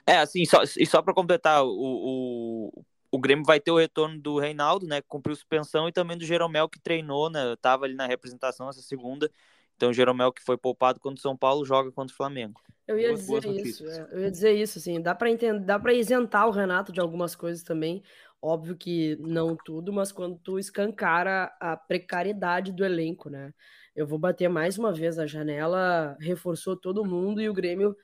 [0.07, 4.17] É, assim, só, e só para completar, o, o, o Grêmio vai ter o retorno
[4.17, 7.95] do Reinaldo, né, que cumpriu suspensão, e também do Jeromel, que treinou, né, tava ali
[7.95, 9.29] na representação essa segunda.
[9.75, 12.61] Então, o Jeromel, que foi poupado contra o São Paulo, joga contra o Flamengo.
[12.87, 15.59] Eu ia Boas- dizer boas isso, é, eu ia dizer isso, assim, dá para entender,
[15.61, 18.03] dá para isentar o Renato de algumas coisas também.
[18.41, 23.53] Óbvio que não tudo, mas quando tu escancara a precariedade do elenco, né?
[23.95, 27.95] Eu vou bater mais uma vez, a janela reforçou todo mundo e o Grêmio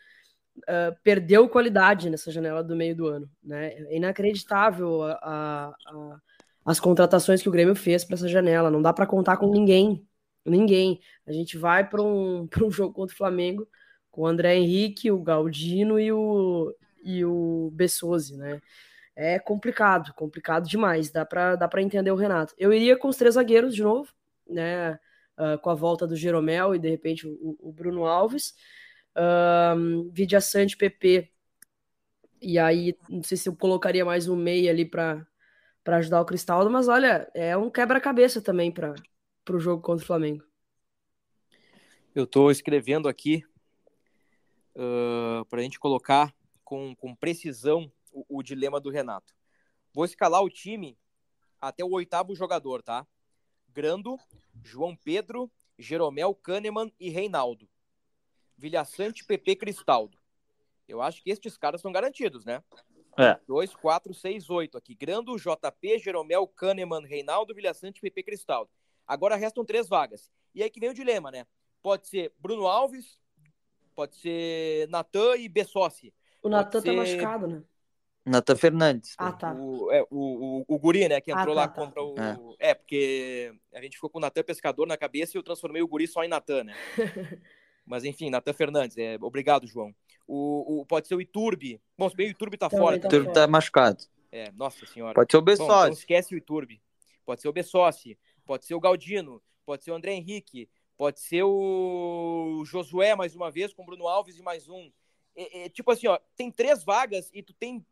[0.68, 3.70] ah, perdeu qualidade nessa janela do meio do ano, né?
[3.74, 6.20] É inacreditável a- a- a-
[6.66, 10.06] as contratações que o Grêmio fez para essa janela, não dá para contar com ninguém,
[10.46, 11.00] ninguém.
[11.28, 13.68] A gente vai para um, um jogo contra o Flamengo
[14.12, 16.74] com o André Henrique, o Galdino e o,
[17.04, 18.60] e o Bessosi, né?
[19.16, 21.12] É complicado, complicado demais.
[21.12, 22.54] Dá para dá entender o Renato.
[22.58, 24.12] Eu iria com os três zagueiros de novo,
[24.48, 24.98] né?
[25.40, 28.54] ah, com a volta do Jeromel e de repente o, o Bruno Alves.
[29.18, 31.32] Um, Vidia Sante, PP.
[32.42, 35.26] E aí, não sei se eu colocaria mais um meia ali para
[35.86, 38.94] ajudar o Cristaldo, mas olha, é um quebra-cabeça também para
[39.56, 40.44] o jogo contra o Flamengo.
[42.14, 43.44] Eu estou escrevendo aqui
[45.50, 46.34] para a gente colocar
[46.64, 49.34] com, com precisão o, o dilema do Renato.
[49.94, 50.98] Vou escalar o time
[51.60, 53.06] até o oitavo jogador, tá?
[53.70, 54.18] Grando,
[54.64, 57.70] João Pedro, Jeromel, Kahneman e Reinaldo.
[58.58, 60.18] Vilhaçante, PP, Cristaldo.
[60.88, 62.64] Eu acho que estes caras estão garantidos, né?
[63.18, 63.40] É.
[63.48, 64.96] 2, 4, 6, 8 aqui.
[64.96, 68.72] Grando, JP, Jeromel, Kahneman, Reinaldo, Vilhaçante, PP, Cristaldo.
[69.10, 70.30] Agora restam três vagas.
[70.54, 71.48] E aí que vem o dilema, né?
[71.82, 73.20] Pode ser Bruno Alves,
[73.96, 76.14] pode ser Natan e Bessossi.
[76.44, 77.64] O Natan ser- tá machucado, né?
[78.24, 79.16] Natan Fernandes.
[79.18, 79.52] Ah, tá.
[79.56, 81.74] O, é, o, o, o Guri, né, que Ah, entrou tá, lá tá.
[81.74, 82.56] contra o...
[82.60, 82.76] É.
[82.76, 86.06] porque a gente ficou com o Natan Pescador na cabeça e eu transformei o Guri
[86.08, 86.76] só em Natan, né?
[87.84, 88.96] Mas enfim, Natan Fernandes.
[89.00, 89.96] É, obrigado, João.
[90.28, 91.82] O, o, pode ser o Iturbe.
[91.98, 93.00] Bom, se bem o Iturbe tá Também fora.
[93.00, 93.26] tá O também.
[93.26, 94.04] Turbo tá machucado.
[94.32, 95.16] É, nossa senhora.
[95.16, 96.80] Pode ser o Bom, então esquece o Iturbe.
[97.26, 98.16] Pode ser o Bessossi,
[98.50, 103.52] pode ser o Galdino, pode ser o André Henrique, pode ser o Josué mais uma
[103.52, 104.92] vez, com o Bruno Alves e mais um.
[105.36, 107.86] É, é, tipo assim, ó, tem três vagas e tu tem.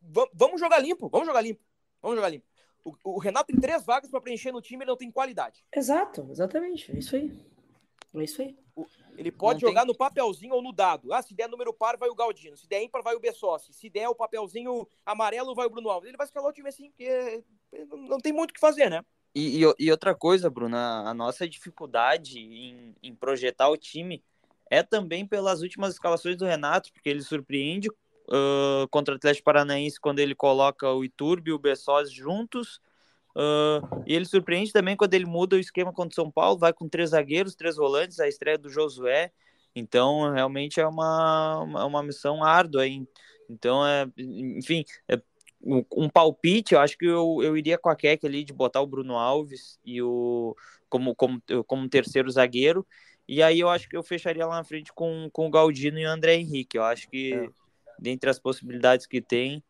[0.00, 1.60] Va- vamos jogar limpo, vamos jogar limpo.
[2.00, 2.46] Vamos jogar limpo.
[2.82, 5.62] O, o Renato tem três vagas para preencher no time, ele não tem qualidade.
[5.76, 6.90] Exato, exatamente.
[6.90, 7.30] É isso aí.
[8.14, 8.56] É isso aí.
[9.18, 11.12] Ele pode Não jogar no papelzinho ou no dado.
[11.12, 12.56] Ah, se der número par, vai o Galdino.
[12.56, 13.74] Se der ímpar, vai o Bessossi.
[13.74, 16.08] Se der o papelzinho amarelo, vai o Bruno Alves.
[16.08, 17.44] Ele vai escalar o time assim, porque
[18.08, 19.04] não tem muito o que fazer, né?
[19.34, 24.22] E, e- e outra coisa, Bruna, a nossa dificuldade em, em projetar o time
[24.70, 27.88] é também pelas últimas escalações do Renato, porque ele surpreende
[28.30, 32.80] ah, contra o Atlético Paranaense quando ele coloca o Iturbe e o Bessosi juntos.
[33.36, 36.72] ah, e ele surpreende também quando ele muda o esquema contra o São Paulo, vai
[36.72, 39.30] com três zagueiros, três volantes, a estreia do Josué.
[39.74, 43.06] Então, realmente é uma, uma, uma missão árdua em
[43.48, 45.20] Então, é, enfim, é,
[45.94, 48.86] um palpite, eu acho que eu, eu iria com a Keck ali de botar o
[48.86, 50.56] Bruno Alves e o
[50.88, 52.86] como, como, como terceiro zagueiro.
[53.26, 56.06] E aí eu acho que eu fecharia lá na frente com, com o Galdino e
[56.06, 56.78] o André Henrique.
[56.78, 57.48] Eu acho que, é.
[57.98, 59.62] dentre as possibilidades que tem,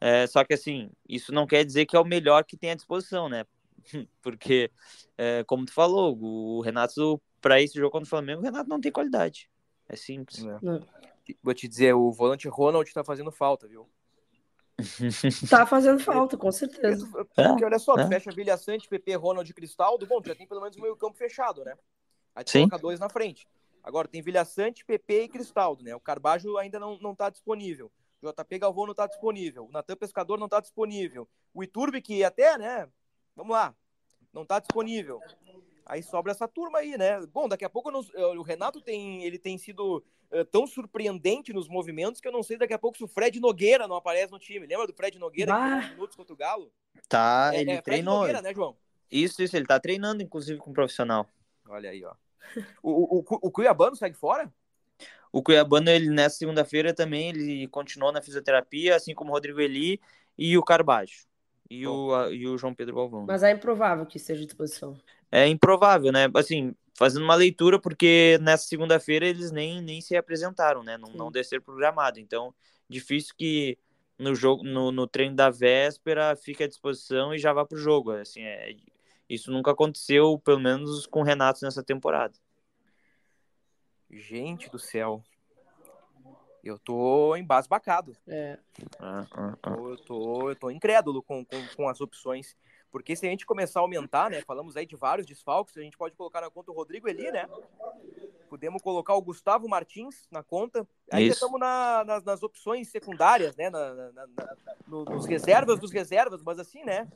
[0.00, 2.74] é, só que assim, isso não quer dizer que é o melhor que tem à
[2.74, 3.46] disposição, né?
[4.20, 4.70] Porque,
[5.16, 8.80] é, como tu falou, o Renato, para esse jogo contra o Flamengo, o Renato não
[8.80, 9.48] tem qualidade.
[9.88, 10.44] É simples.
[10.44, 11.34] É.
[11.42, 13.88] Vou te dizer, o volante Ronald tá fazendo falta, viu?
[15.48, 17.06] Tá fazendo falta, com certeza.
[17.06, 18.08] Porque olha só, é.
[18.08, 21.16] fecha Vilha Sante, PP, Ronald e Cristaldo, bom, já tem pelo menos o meio campo
[21.16, 21.74] fechado, né?
[22.34, 22.58] Aí tu Sim.
[22.60, 23.48] coloca dois na frente.
[23.82, 25.94] Agora tem Vilha Sante, PP e Cristaldo, né?
[25.94, 27.90] O Carbajo ainda não, não tá disponível.
[28.20, 29.66] O JP Galvão não tá disponível.
[29.66, 31.28] O Natan Pescador não tá disponível.
[31.54, 32.88] O Iturbe, que até, né?
[33.34, 33.74] Vamos lá.
[34.32, 35.20] Não tá disponível.
[35.86, 37.24] Aí sobra essa turma aí, né?
[37.32, 42.20] Bom, daqui a pouco o Renato tem, ele tem sido uh, tão surpreendente nos movimentos
[42.20, 44.66] que eu não sei daqui a pouco se o Fred Nogueira não aparece no time.
[44.66, 45.82] Lembra do Fred Nogueira bah.
[45.82, 46.72] que minutos contra o Galo?
[47.08, 48.18] Tá, é, ele é, treinou.
[48.18, 48.76] Nogueira, né, João?
[49.08, 51.24] Isso, isso, ele tá treinando, inclusive, com um profissional.
[51.68, 52.14] Olha aí, ó.
[52.82, 54.52] o, o, o Cuiabano segue fora?
[55.30, 60.00] O Cuiabano, ele nessa segunda-feira também, ele continuou na fisioterapia, assim como o Rodrigo Eli
[60.36, 61.26] e o Carbajo.
[61.70, 63.24] E o, a, e o João Pedro Galvão.
[63.26, 64.96] Mas é improvável que esteja à disposição
[65.30, 66.28] é improvável, né?
[66.34, 70.96] Assim, fazendo uma leitura, porque nessa segunda-feira eles nem, nem se apresentaram, né?
[70.96, 72.18] Não, não desceram programado.
[72.18, 72.54] Então,
[72.88, 73.78] difícil que
[74.18, 78.12] no jogo, no, no treino da véspera, fique à disposição e já vá pro jogo.
[78.12, 78.74] Assim, é,
[79.28, 82.34] isso nunca aconteceu, pelo menos com o Renato nessa temporada.
[84.10, 85.22] Gente do céu.
[86.64, 88.16] Eu tô embasbacado.
[88.26, 88.58] É.
[88.98, 89.70] Ah, ah, ah.
[89.70, 92.56] Eu, tô, eu tô incrédulo com, com, com as opções
[92.90, 94.42] porque se a gente começar a aumentar, né?
[94.42, 97.48] Falamos aí de vários desfalques, a gente pode colocar na conta o Rodrigo Eli, né?
[98.48, 100.86] Podemos colocar o Gustavo Martins na conta.
[101.10, 103.68] Ainda estamos na, nas, nas, opções secundárias, né?
[103.70, 104.26] Na, na,
[104.86, 107.08] no, nos reservas dos reservas, mas assim, né?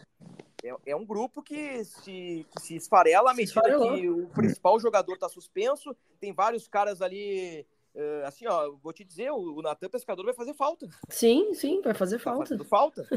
[0.62, 5.14] É, é um grupo que se, que se esfarela à medida que o principal jogador
[5.14, 5.96] está suspenso.
[6.18, 10.34] Tem vários caras ali Uh, assim, ó, vou te dizer, o, o Natan Pescador vai
[10.34, 10.88] fazer falta.
[11.08, 12.64] Sim, sim, vai fazer tá falta.
[12.64, 13.08] falta.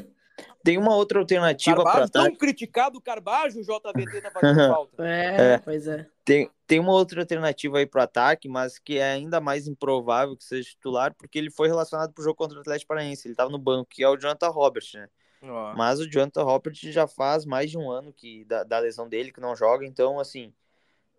[0.64, 5.06] Tem uma outra alternativa para tão criticado o Carbajo, o JVT tá fazendo falta.
[5.06, 6.08] É, é, pois é.
[6.26, 10.44] Tem, tem uma outra alternativa aí pro ataque, mas que é ainda mais improvável que
[10.44, 13.60] seja titular, porque ele foi relacionado pro jogo contra o Atlético Paranaense, ele tava no
[13.60, 15.08] banco, que é o Jonathan Robert, né?
[15.44, 15.76] Oh.
[15.76, 19.32] Mas o Jonathan Robert já faz mais de um ano que da, da lesão dele
[19.32, 20.54] que não joga, então assim,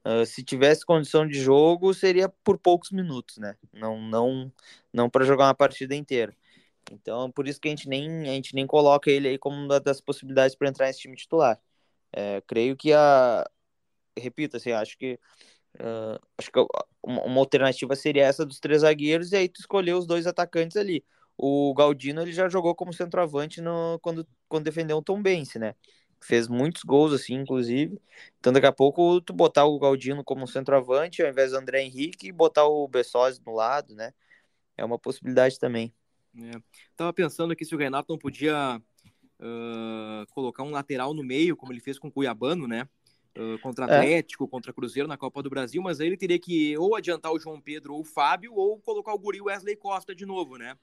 [0.07, 3.57] Uh, se tivesse condição de jogo, seria por poucos minutos, né?
[3.73, 4.53] Não, não,
[4.93, 6.37] não para jogar uma partida inteira.
[6.93, 9.81] Então, por isso que a gente nem, a gente nem coloca ele aí como uma
[9.81, 11.59] das possibilidades para entrar nesse time titular.
[12.13, 13.49] É, creio que a.
[14.19, 15.19] Repito, assim, acho que.
[15.77, 16.67] Uh, acho que
[17.03, 21.05] uma alternativa seria essa dos três zagueiros e aí tu escolher os dois atacantes ali.
[21.37, 25.75] O Galdino ele já jogou como centroavante no, quando, quando defendeu o Tom Bense, né?
[26.25, 28.01] Fez muitos gols, assim, inclusive.
[28.41, 32.29] Então, daqui a pouco, tu botar o Galdino como centroavante, ao invés do André Henrique,
[32.29, 34.13] e botar o Bessosi no lado, né?
[34.77, 35.93] É uma possibilidade também.
[36.37, 36.53] É.
[36.97, 38.81] Tava pensando aqui se o Renato não podia
[39.39, 42.89] uh, colocar um lateral no meio, como ele fez com o Cuiabano, né?
[43.37, 43.99] Uh, contra é.
[43.99, 44.49] Atlético, é.
[44.49, 47.61] contra Cruzeiro na Copa do Brasil, mas aí ele teria que ou adiantar o João
[47.61, 50.77] Pedro ou o Fábio, ou colocar o Guri Wesley Costa de novo, né?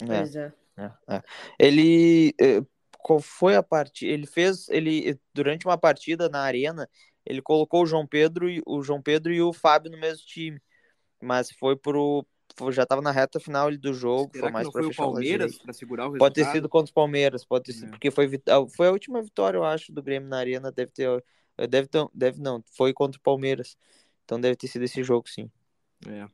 [0.00, 0.06] É.
[0.06, 0.52] Pois é.
[0.76, 0.90] é.
[1.08, 1.22] é.
[1.58, 2.62] Ele, eh,
[3.06, 4.10] qual foi a partida?
[4.10, 6.88] Ele fez, ele durante uma partida na arena,
[7.24, 10.60] ele colocou o João Pedro e o João Pedro e o Fábio no mesmo time,
[11.22, 12.26] mas foi pro
[12.70, 15.72] já estava na reta final do jogo, Será foi mais para fechar o Palmeiras para
[15.72, 16.18] segurar o resultado.
[16.18, 17.90] Pode ter sido contra o Palmeiras, pode ter sido, é.
[17.90, 18.28] porque foi
[18.74, 21.24] foi a última vitória, eu acho, do Grêmio na arena, deve ter
[21.68, 23.76] deve ter, deve não, foi contra o Palmeiras.
[24.24, 25.48] Então deve ter sido esse jogo, sim.
[26.08, 26.26] É.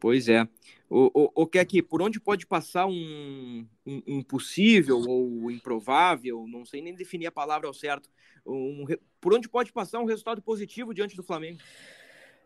[0.00, 0.46] Pois é.
[0.88, 6.46] O, o, o que aqui, por onde pode passar um, um, um, possível ou improvável,
[6.48, 8.08] não sei nem definir a palavra ao certo,
[8.46, 8.86] um,
[9.20, 11.58] por onde pode passar um resultado positivo diante do Flamengo?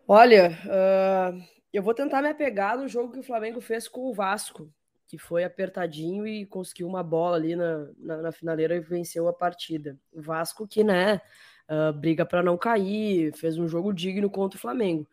[0.08, 1.40] Olha, uh,
[1.72, 4.68] eu vou tentar me apegar no jogo que o Flamengo fez com o Vasco,
[5.06, 9.32] que foi apertadinho e conseguiu uma bola ali na, na, na finaleira e venceu a
[9.32, 9.96] partida.
[10.12, 11.20] O Vasco que, né,
[11.68, 15.06] uh, briga para não cair, fez um jogo digno contra o Flamengo.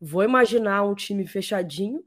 [0.00, 2.02] Vou imaginar um time fechadinho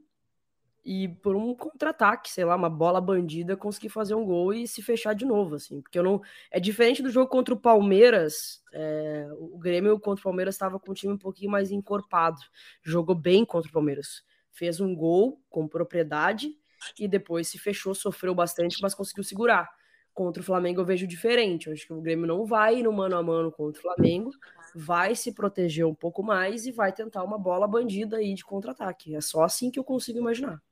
[0.84, 4.82] e por um contra-ataque, sei lá, uma bola bandida, conseguir fazer um gol e se
[4.82, 5.80] fechar de novo, assim.
[5.80, 6.20] Porque eu não.
[6.50, 8.62] É diferente do jogo contra o Palmeiras.
[8.72, 9.26] É...
[9.38, 12.38] O Grêmio contra o Palmeiras estava com o time um pouquinho mais encorpado.
[12.82, 14.22] Jogou bem contra o Palmeiras.
[14.52, 16.54] Fez um gol com propriedade
[16.98, 19.70] e depois se fechou, sofreu bastante, mas conseguiu segurar.
[20.14, 21.66] Contra o Flamengo eu vejo diferente.
[21.66, 24.30] Eu acho que o Grêmio não vai no mano a mano contra o Flamengo,
[24.74, 29.14] vai se proteger um pouco mais e vai tentar uma bola bandida aí de contra-ataque.
[29.14, 30.62] É só assim que eu consigo imaginar.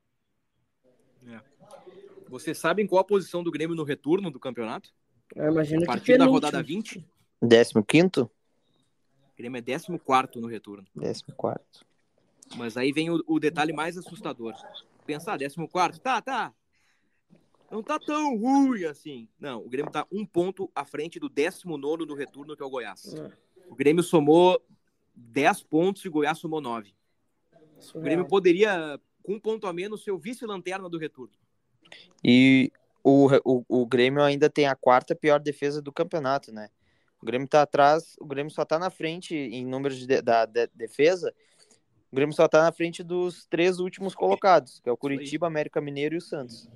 [1.27, 1.41] É.
[2.29, 4.91] Vocês sabem qual a posição do Grêmio no retorno do campeonato?
[5.35, 7.05] Eu imagino a partir da rodada 20?
[7.83, 8.21] 15?
[8.21, 8.31] O
[9.37, 10.87] Grêmio é 14 no retorno.
[10.95, 11.85] 14.
[12.57, 14.55] Mas aí vem o, o detalhe mais assustador.
[15.05, 16.55] Pensar, 14, tá, tá.
[17.73, 19.27] Não tá tão ruim assim.
[19.41, 22.71] Não, o Grêmio tá um ponto à frente do 19 do retorno, que é o
[22.71, 23.15] Goiás.
[23.67, 24.63] O Grêmio somou
[25.15, 26.95] 10 pontos e o Goiás somou 9.
[27.95, 31.33] O Grêmio poderia, com um ponto a menos, ser o vice-lanterna do retorno.
[32.23, 32.71] E
[33.03, 36.69] o, o, o Grêmio ainda tem a quarta pior defesa do campeonato, né?
[37.23, 40.67] O Grêmio tá atrás, o Grêmio só tá na frente em números de, da de,
[40.75, 41.33] defesa.
[42.11, 45.81] O Grêmio só tá na frente dos três últimos colocados, que é o Curitiba, América
[45.81, 46.69] Mineiro e o Santos.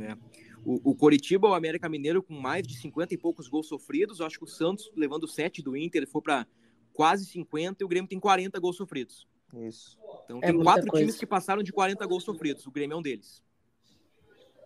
[0.00, 0.43] É.
[0.64, 4.20] O, o Coritiba, o América Mineiro, com mais de 50 e poucos gols sofridos.
[4.20, 6.46] Eu acho que o Santos, levando 7 do Inter, ele foi para
[6.92, 9.28] quase 50 e o Grêmio tem 40 gols sofridos.
[9.52, 9.98] Isso.
[10.24, 11.04] Então é tem quatro coisa.
[11.04, 12.66] times que passaram de 40 gols sofridos.
[12.66, 13.42] O Grêmio é um deles.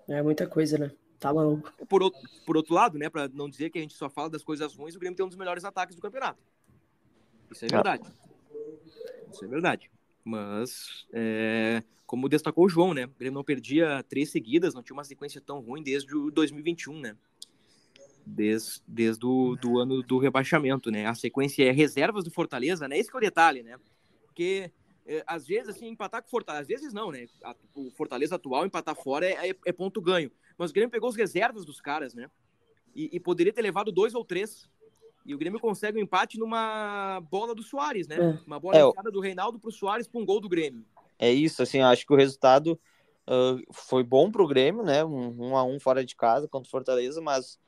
[0.09, 0.91] É muita coisa, né?
[1.19, 1.73] Tá maluco.
[1.87, 4.45] Por, outro, por outro lado, né, para não dizer que a gente só fala das
[4.45, 6.41] coisas ruins, o Grêmio tem um dos melhores ataques do campeonato.
[7.51, 8.09] Isso é verdade.
[9.33, 9.91] Isso é verdade.
[10.29, 13.07] Mas, é, como destacou o João, né?
[13.07, 17.01] O Grêmio não perdia três seguidas, não tinha uma sequência tão ruim desde o 2021,
[17.01, 17.17] né?
[18.27, 21.07] Desde, desde o do ano do rebaixamento, né?
[21.07, 22.99] A sequência é reservas do Fortaleza, né?
[22.99, 23.79] Esse é o detalhe, né?
[24.27, 24.71] Porque
[25.07, 27.27] é, às vezes, assim, empatar com o Fortaleza, às vezes não, né?
[27.75, 30.31] O Fortaleza atual empatar fora é, é, é ponto ganho.
[30.59, 32.31] Mas o Grêmio pegou as reservas dos caras, né?
[32.95, 34.69] E, e, poderia ter levado dois ou três.
[35.29, 38.17] E o Grêmio consegue um empate numa bola do Soares, né?
[38.17, 38.47] É.
[38.47, 40.87] Uma bola é, do Reinaldo pro Soares para um gol do Grêmio.
[41.19, 42.81] É isso, assim, acho que o resultado
[43.29, 45.05] uh, foi bom pro Grêmio, né?
[45.05, 47.59] Um, um a um fora de casa contra o Fortaleza, mas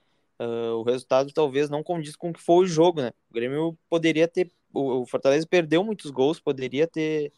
[0.40, 3.12] uh, o resultado talvez não condiz com o que foi o jogo, né?
[3.30, 7.30] O Grêmio poderia ter o, Fortaleza perdeu muitos gols, poderia ter,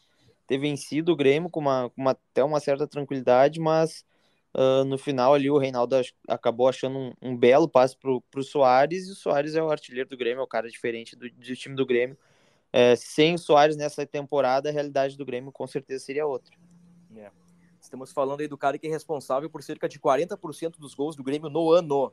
[0.47, 4.05] ter vencido o Grêmio com uma, com uma até uma certa tranquilidade, mas
[4.53, 5.95] uh, no final ali o Reinaldo
[6.27, 10.09] acabou achando um, um belo passe pro, pro Soares, e o Soares é o artilheiro
[10.09, 12.17] do Grêmio, é o cara diferente do, do time do Grêmio.
[12.71, 16.55] É, sem o Soares nessa temporada, a realidade do Grêmio com certeza seria outra.
[17.15, 17.29] É.
[17.79, 21.23] Estamos falando aí do cara que é responsável por cerca de 40% dos gols do
[21.23, 22.11] Grêmio no ano.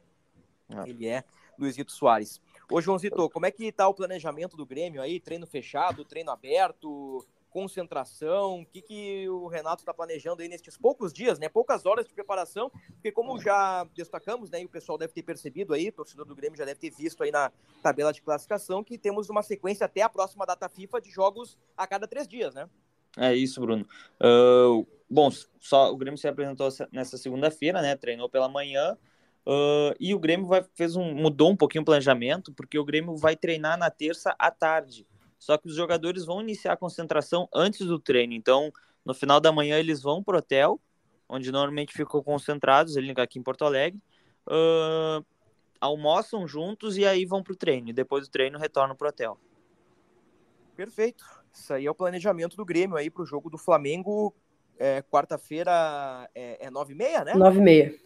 [0.69, 0.85] Ah.
[0.87, 1.25] Ele é
[1.59, 2.41] Luizito Soares.
[2.71, 5.19] Ô, Joãozito, como é que tá o planejamento do Grêmio aí?
[5.19, 8.61] Treino fechado, treino aberto, concentração?
[8.61, 11.49] O que, que o Renato está planejando aí nesses poucos dias, né?
[11.49, 14.63] Poucas horas de preparação, porque como já destacamos, né?
[14.63, 17.23] E o pessoal deve ter percebido aí, o torcedor do Grêmio já deve ter visto
[17.23, 21.11] aí na tabela de classificação, que temos uma sequência até a próxima data FIFA de
[21.11, 22.69] jogos a cada três dias, né?
[23.17, 23.87] É isso, Bruno.
[24.21, 27.97] Uh, bom, só o Grêmio se apresentou nessa segunda-feira, né?
[27.97, 28.97] Treinou pela manhã.
[29.47, 33.17] Uh, e o Grêmio vai, fez um, mudou um pouquinho o planejamento, porque o Grêmio
[33.17, 35.07] vai treinar na terça à tarde.
[35.41, 38.35] Só que os jogadores vão iniciar a concentração antes do treino.
[38.35, 38.71] Então,
[39.05, 40.79] no final da manhã, eles vão para o hotel,
[41.27, 43.99] onde normalmente ficam concentrados, ele aqui em Porto Alegre.
[44.47, 45.25] Uh,
[45.81, 47.89] almoçam juntos e aí vão para o treino.
[47.89, 49.39] E depois do treino, retornam para o hotel.
[50.77, 51.25] Perfeito.
[51.53, 54.35] Isso aí é o planejamento do Grêmio aí para o jogo do Flamengo.
[54.79, 57.33] É, Quarta-feira é, é 9h30, né?
[57.35, 57.99] 9h30.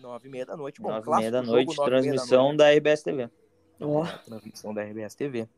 [0.00, 0.80] Nove e meia da noite.
[0.80, 3.30] Bom, nove e meia da noite, jogo, transmissão da, RBS TV.
[3.80, 4.04] Oh.
[4.24, 5.48] Transmissão da RBS TV.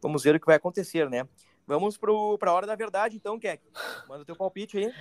[0.00, 1.26] Vamos ver o que vai acontecer, né?
[1.66, 3.62] Vamos para a hora da verdade, então, Keck.
[4.08, 4.92] Manda o teu palpite aí.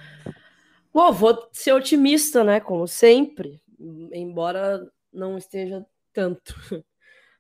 [0.93, 2.59] Bom, vou ser otimista, né?
[2.59, 3.61] Como sempre,
[4.13, 6.53] embora não esteja tanto.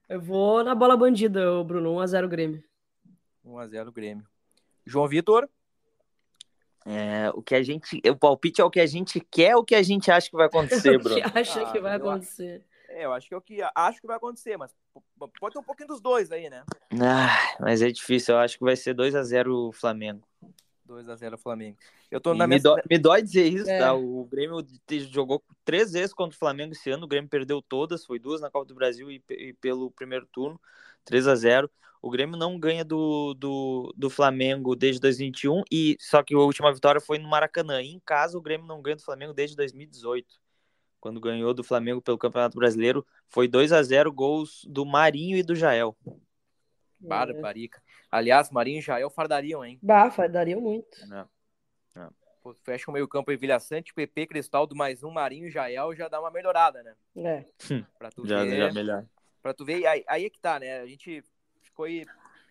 [0.07, 1.95] Eu vou na bola bandida, Bruno.
[1.95, 2.63] 1x0 Grêmio.
[3.45, 4.25] 1x0 Grêmio.
[4.85, 5.47] João Vitor?
[6.85, 8.01] É, o que a gente.
[8.09, 10.35] O palpite é o que a gente quer ou o que a gente acha que
[10.35, 11.19] vai acontecer, Bruno?
[11.19, 12.63] o que acha ah, que vai acontecer.
[12.99, 14.75] É, eu acho que é o que acho que vai acontecer, mas
[15.39, 16.65] pode ter um pouquinho dos dois aí, né?
[17.01, 20.27] Ah, mas é difícil, eu acho que vai ser 2 a 0 o Flamengo.
[20.83, 21.77] 2 a 0 Flamengo.
[22.11, 22.61] Eu tô na me, minha...
[22.61, 23.79] dói, me dói dizer isso, é.
[23.79, 23.93] tá?
[23.93, 24.57] O Grêmio
[25.09, 28.51] jogou três vezes contra o Flamengo esse ano, o Grêmio perdeu todas, foi duas na
[28.51, 30.59] Copa do Brasil e, e pelo primeiro turno,
[31.05, 31.71] 3 a 0
[32.01, 36.73] o Grêmio não ganha do, do, do Flamengo desde 2021, e só que a última
[36.73, 37.81] vitória foi no Maracanã.
[37.81, 40.39] E em casa, o Grêmio não ganha do Flamengo desde 2018.
[40.99, 45.43] Quando ganhou do Flamengo pelo Campeonato Brasileiro, foi 2 a 0 gols do Marinho e
[45.43, 45.95] do Jael.
[47.07, 47.81] Para, parica.
[48.11, 49.79] Aliás, Marinho e Jael fardariam, hein?
[49.81, 51.07] Bah, fardariam muito.
[51.07, 51.29] Não.
[51.95, 52.11] Não.
[52.43, 56.09] Pô, fecha o meio-campo em Vilha Sante, PP, Cristaldo, mais um, Marinho e Jael já
[56.09, 56.95] dá uma melhorada, né?
[57.15, 57.45] É.
[57.97, 58.57] pra tu já, ver.
[58.57, 59.05] Já melhor.
[59.41, 60.81] Pra tu ver, aí, aí é que tá, né?
[60.81, 61.23] A gente
[61.73, 62.05] foi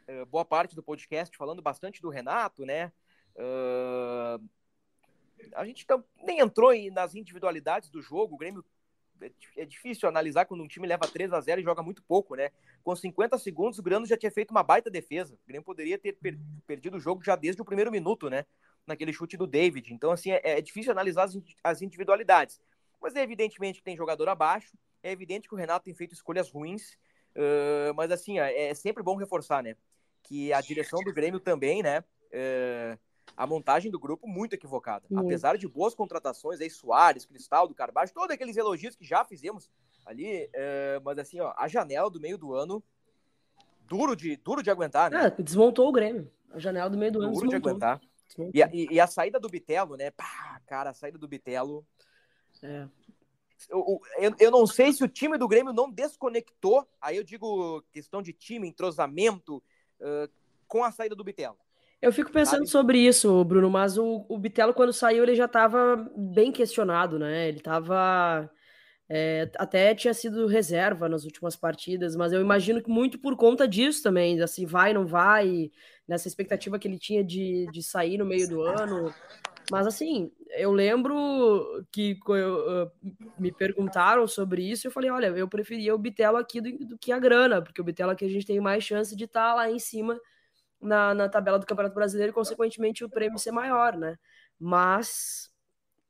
[0.09, 2.91] uh, boa parte do podcast falando bastante do Renato, né?
[3.37, 4.43] Uh,
[5.55, 5.87] a gente
[6.25, 8.35] nem entrou nas individualidades do jogo.
[8.35, 8.65] O Grêmio
[9.21, 12.35] é, é, difícil analisar quando um time leva 3 a 0 e joga muito pouco,
[12.35, 12.51] né?
[12.83, 15.35] Com 50 segundos, o Grêmio já tinha feito uma baita defesa.
[15.35, 18.45] O Grêmio poderia ter per perdido o jogo já desde o primeiro minuto, né?
[18.87, 19.93] Naquele chute do David.
[19.93, 22.61] Então, assim, é, é difícil analisar as, as individualidades.
[23.01, 26.51] Mas é evidentemente que tem jogador abaixo, é evidente que o Renato tem feito escolhas
[26.51, 26.95] ruins,
[27.37, 29.77] uh, mas assim, é sempre bom reforçar, né?
[30.23, 32.01] Que a direção do Grêmio também, né?
[32.01, 32.99] Uh,
[33.37, 35.07] a montagem do grupo muito equivocada.
[35.11, 35.25] Muito.
[35.25, 39.71] Apesar de boas contratações aí, Soares, Cristal, do Carbaixo, todos aqueles elogios que já fizemos
[40.05, 42.83] ali, uh, mas assim, ó, a janela do meio do ano,
[43.87, 45.27] duro de, duro de aguentar, né?
[45.27, 46.31] É, desmontou o Grêmio.
[46.51, 47.79] A janela do meio do ano Duro desmontou.
[47.79, 48.01] de aguentar.
[48.55, 50.11] E a, e, e a, saída do Bitelo, né?
[50.11, 51.87] Pá, cara, a saída do Bitelo.
[52.63, 52.87] É.
[53.69, 57.83] Eu, eu, eu, não sei se o time do Grêmio não desconectou, aí eu digo
[57.91, 59.57] questão de time, entrosamento,
[60.01, 60.31] uh,
[60.67, 61.59] com a saída do Bitelo.
[62.01, 62.71] Eu fico pensando sabe?
[62.71, 67.49] sobre isso, Bruno, mas o, o Bitelo, quando saiu, ele já estava bem questionado, né?
[67.49, 68.49] Ele estava.
[69.11, 73.67] É, até tinha sido reserva nas últimas partidas, mas eu imagino que muito por conta
[73.67, 75.71] disso também, assim, vai, não vai,
[76.07, 79.13] nessa expectativa que ele tinha de, de sair no meio do ano.
[79.71, 82.91] Mas assim, eu lembro que eu,
[83.39, 86.99] me perguntaram sobre isso e eu falei, olha, eu preferia o Bitelo aqui do, do,
[86.99, 89.55] que a grana, porque o Bitelo aqui a gente tem mais chance de estar tá
[89.55, 90.21] lá em cima
[90.81, 94.19] na, na tabela do Campeonato Brasileiro e, consequentemente, o prêmio ser maior, né?
[94.59, 95.51] Mas,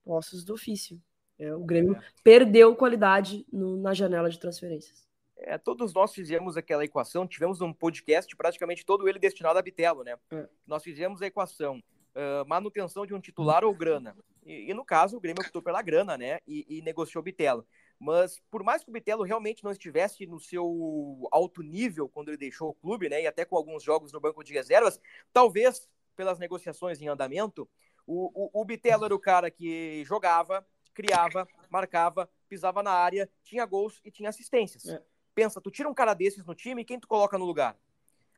[0.05, 1.01] postos do ofício.
[1.39, 2.03] É, o Grêmio é.
[2.25, 5.07] perdeu qualidade no, na janela de transferências.
[5.37, 10.03] É, todos nós fizemos aquela equação, tivemos um podcast praticamente todo ele destinado a Bitelo,
[10.03, 10.17] né?
[10.33, 10.49] É.
[10.67, 14.17] Nós fizemos a equação uh, manutenção de um titular ou grana.
[14.45, 16.41] E, e, no caso, o Grêmio optou pela grana, né?
[16.47, 17.65] E, e negociou Bitelo.
[17.99, 22.37] Mas por mais que o Bitelo realmente não estivesse no seu alto nível quando ele
[22.37, 23.23] deixou o clube, né?
[23.23, 25.01] E até com alguns jogos no banco de reservas,
[25.33, 27.69] talvez pelas negociações em andamento,
[28.07, 33.67] o, o, o Bitelo era o cara que jogava, criava, marcava, pisava na área, tinha
[33.67, 34.89] gols e tinha assistências.
[34.89, 35.03] É.
[35.35, 37.77] Pensa, tu tira um cara desses no time, quem tu coloca no lugar?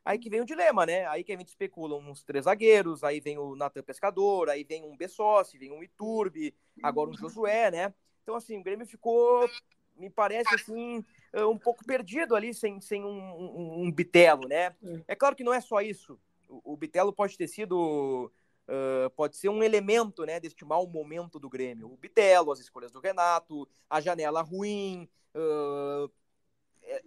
[0.05, 1.07] Aí que vem o dilema, né?
[1.07, 4.85] Aí que a gente especula uns três zagueiros, aí vem o Natan Pescador, aí vem
[4.85, 7.95] um Bessossi, vem um Iturbe, agora um Josué, né?
[8.23, 9.49] Então, assim, o Grêmio ficou,
[9.97, 14.75] me parece, assim, eh, um pouco perdido ali sem, sem um, um, um Bitelo, né?
[15.07, 16.19] É claro que não é só isso.
[16.49, 18.31] O, o Bitelo pode ter sido,
[18.69, 21.93] uh, pode ser um elemento, né, deste mau momento do Grêmio.
[21.93, 26.11] O Bitelo, as escolhas do Renato, a janela ruim, uh,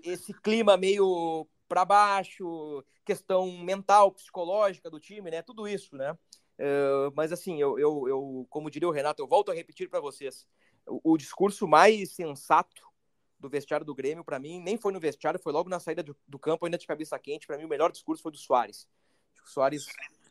[0.04, 5.42] esse clima meio para baixo, questão mental, psicológica do time, né?
[5.42, 6.18] Tudo isso, né?
[6.60, 10.00] Uh, mas assim, eu, eu, eu, como diria o Renato, eu volto a repetir para
[10.00, 10.48] vocês:
[10.88, 12.84] o, o, discurso mais sensato
[13.40, 16.16] do vestiário do Grêmio, para mim, nem foi no vestiário, foi logo na saída do,
[16.28, 17.46] do campo, ainda de cabeça quente.
[17.46, 18.88] Para mim, o melhor discurso foi do Soares.
[19.46, 19.86] O Soares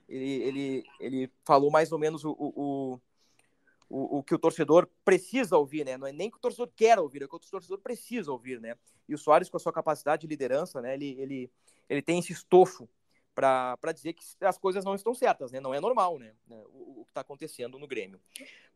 [0.09, 3.01] ele, ele, ele falou mais ou menos o, o,
[3.89, 5.97] o, o, que o torcedor precisa ouvir, né?
[5.97, 8.77] Não é nem que o torcedor quer ouvir, é que o torcedor precisa ouvir, né?
[9.09, 10.95] E o Soares, com a sua capacidade de liderança, né?
[10.95, 11.51] Ele, ele,
[11.89, 12.89] ele tem esse estofo
[13.35, 15.61] para dizer que as coisas não estão certas, né?
[15.61, 16.33] Não é normal, né?
[16.49, 18.21] O, o que está acontecendo no Grêmio.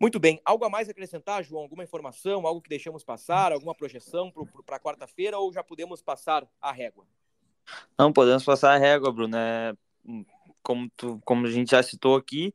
[0.01, 0.41] Muito bem.
[0.45, 1.63] Algo a mais acrescentar, João?
[1.63, 4.33] Alguma informação, algo que deixamos passar, alguma projeção
[4.65, 7.07] para quarta-feira ou já podemos passar a régua?
[7.99, 9.37] Não, podemos passar a régua, Bruno.
[9.37, 9.75] É,
[10.63, 12.53] como, tu, como a gente já citou aqui,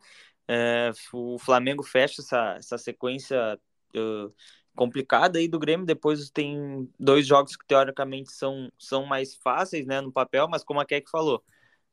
[0.48, 3.60] é, o Flamengo fecha essa, essa sequência
[3.96, 4.34] uh,
[4.76, 5.86] complicada aí do Grêmio.
[5.86, 10.80] Depois tem dois jogos que teoricamente são, são mais fáceis né, no papel, mas como
[10.80, 11.44] a Keck falou,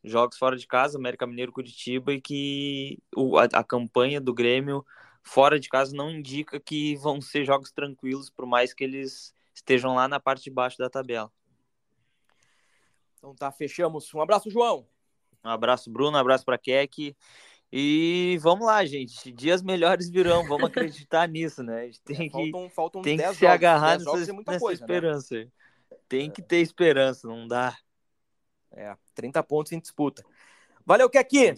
[0.08, 4.84] jogos fora de casa, América Mineiro Curitiba, e que o, a, a campanha do Grêmio
[5.22, 9.94] fora de casa não indica que vão ser jogos tranquilos, por mais que eles estejam
[9.94, 11.30] lá na parte de baixo da tabela.
[13.18, 14.12] Então tá, fechamos.
[14.14, 14.86] Um abraço, João.
[15.44, 16.16] Um abraço, Bruno.
[16.16, 17.14] Um abraço para Keck.
[17.70, 19.30] E vamos lá, gente.
[19.32, 20.46] Dias melhores virão.
[20.46, 21.82] Vamos acreditar nisso, né?
[21.82, 24.58] A gente tem é, que, faltam, faltam tem que se jogos, agarrar nessa, é nessa
[24.58, 25.34] coisa, esperança.
[25.34, 25.48] Né?
[26.08, 27.76] Tem que ter esperança, não dá.
[28.72, 30.24] É, 30 pontos em disputa.
[30.84, 31.54] Valeu, Keki!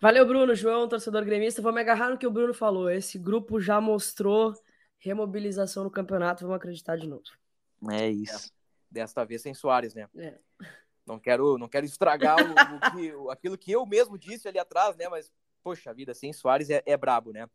[0.00, 1.62] Valeu, Bruno, João, torcedor gremista.
[1.62, 2.90] Vou me agarrar no que o Bruno falou.
[2.90, 4.54] Esse grupo já mostrou
[4.98, 6.42] remobilização no campeonato.
[6.42, 7.24] Vamos acreditar de novo.
[7.90, 8.48] É isso.
[8.48, 8.50] É.
[8.90, 10.08] Desta vez sem Soares, né?
[10.16, 10.38] É.
[11.06, 14.96] Não quero, não quero estragar o, o que, aquilo que eu mesmo disse ali atrás,
[14.96, 15.08] né?
[15.08, 15.32] Mas,
[15.62, 17.48] poxa vida, sem Soares é, é brabo, né?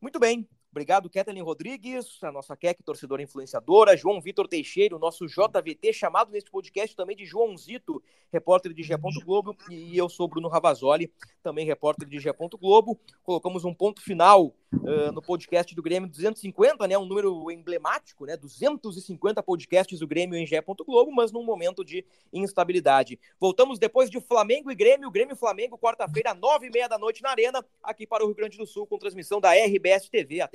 [0.00, 0.48] Muito bem.
[0.74, 6.32] Obrigado, Kathleen Rodrigues, a nossa Keck, torcedora influenciadora, João Vitor Teixeira, o nosso JVT, chamado
[6.32, 8.02] neste podcast também de Joãozito,
[8.32, 8.96] repórter de G.
[9.24, 11.12] Globo, e eu sou Bruno Ravazoli,
[11.44, 12.34] também repórter de G.
[12.58, 12.98] Globo.
[13.22, 18.36] Colocamos um ponto final uh, no podcast do Grêmio 250, né, um número emblemático, né,
[18.36, 20.60] 250 podcasts do Grêmio em G.
[20.84, 23.18] Globo, mas num momento de instabilidade.
[23.38, 27.22] Voltamos depois de Flamengo e Grêmio, Grêmio e Flamengo, quarta-feira, nove e meia da noite
[27.22, 30.40] na Arena, aqui para o Rio Grande do Sul, com transmissão da RBS TV.
[30.40, 30.52] Até